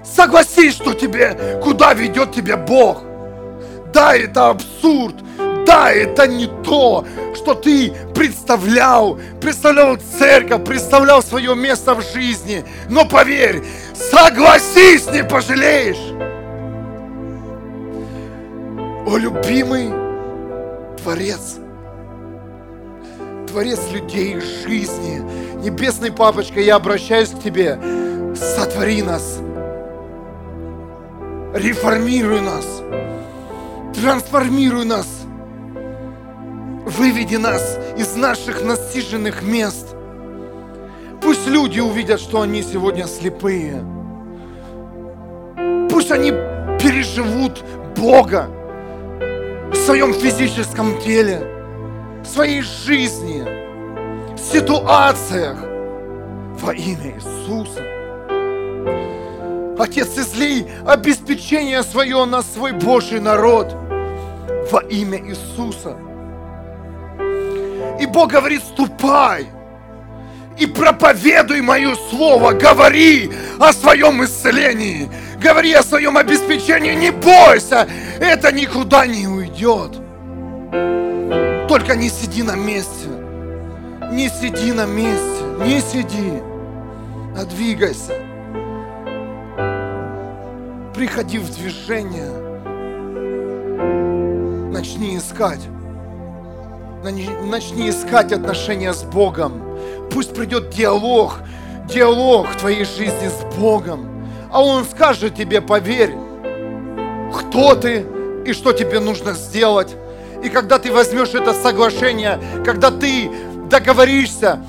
[0.05, 3.05] Согласись, что тебе, куда ведет тебя Бог.
[3.95, 5.15] Да, это абсурд.
[5.71, 12.65] Да, это не то, что ты представлял, представлял церковь, представлял свое место в жизни.
[12.89, 13.63] Но поверь,
[13.95, 16.13] согласись, не пожалеешь.
[19.07, 19.93] О, любимый
[21.01, 21.59] Творец,
[23.47, 25.23] Творец людей жизни,
[25.63, 27.79] Небесный Папочка, я обращаюсь к Тебе,
[28.35, 29.39] сотвори нас,
[31.55, 32.67] реформируй нас,
[33.95, 35.07] трансформируй нас,
[36.91, 39.95] выведи нас из наших насиженных мест.
[41.23, 43.85] Пусть люди увидят, что они сегодня слепые.
[45.91, 46.31] Пусть они
[46.81, 47.63] переживут
[47.97, 48.49] Бога
[49.71, 51.47] в своем физическом теле,
[52.25, 53.43] в своей жизни,
[54.35, 55.59] в ситуациях
[56.61, 57.83] во имя Иисуса.
[59.79, 63.75] Отец, излей обеспечение свое на свой Божий народ
[64.71, 65.97] во имя Иисуса.
[68.01, 69.47] И Бог говорит, ступай
[70.61, 75.11] и проповедуй мое слово, говори о своем исцелении,
[75.43, 77.89] говори о своем обеспечении, не бойся,
[78.21, 79.93] это никуда не уйдет.
[81.67, 83.09] Только не сиди на месте,
[84.13, 86.43] не сиди на месте, не сиди,
[87.37, 88.13] а двигайся
[90.95, 92.31] приходи в движение.
[94.71, 95.67] Начни искать.
[97.03, 99.63] Начни искать отношения с Богом.
[100.11, 101.39] Пусть придет диалог,
[101.89, 104.07] диалог твоей жизни с Богом.
[104.53, 106.15] А Он скажет тебе, поверь,
[107.33, 108.05] кто ты
[108.45, 109.97] и что тебе нужно сделать.
[110.45, 113.31] И когда ты возьмешь это соглашение, когда ты
[113.71, 114.63] договоришься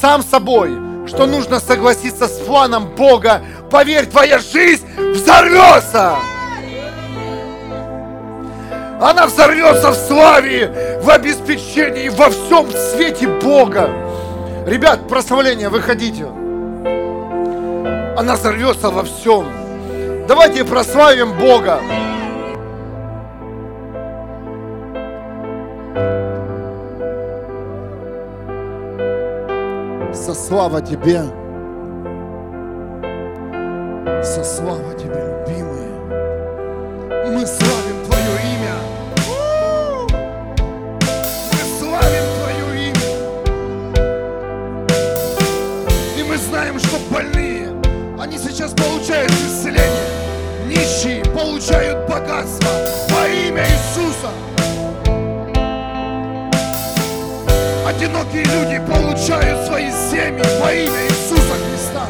[0.00, 0.70] сам собой,
[1.06, 6.16] что нужно согласиться с планом Бога, поверь, твоя жизнь взорвется.
[9.00, 13.88] Она взорвется в славе, в обеспечении, во всем свете Бога.
[14.66, 16.26] Ребят, прославление, выходите.
[18.16, 19.46] Она взорвется во всем.
[20.26, 21.78] Давайте прославим Бога.
[30.12, 31.22] Со слава Тебе.
[34.24, 35.88] Со слава Тебе, любимые.
[37.30, 37.77] Мы славим
[48.28, 49.88] они сейчас получают исцеление.
[50.66, 52.68] Нищие получают богатство
[53.08, 54.28] во имя Иисуса.
[57.86, 62.06] Одинокие люди получают свои семьи во имя Иисуса Христа.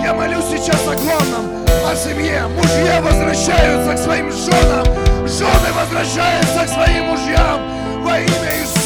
[0.00, 2.46] Я молюсь сейчас о главном, о семье.
[2.46, 4.84] Мужья возвращаются к своим женам,
[5.26, 8.77] жены возвращаются к своим мужьям во имя Иисуса.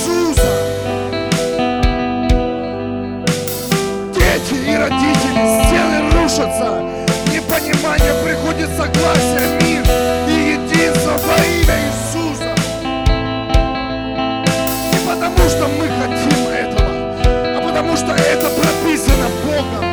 [7.72, 9.82] Непонимание приходит согласие, мир
[10.28, 12.54] и единство во имя Иисуса.
[14.92, 16.90] Не потому что мы хотим этого,
[17.56, 19.91] а потому что это прописано Богом.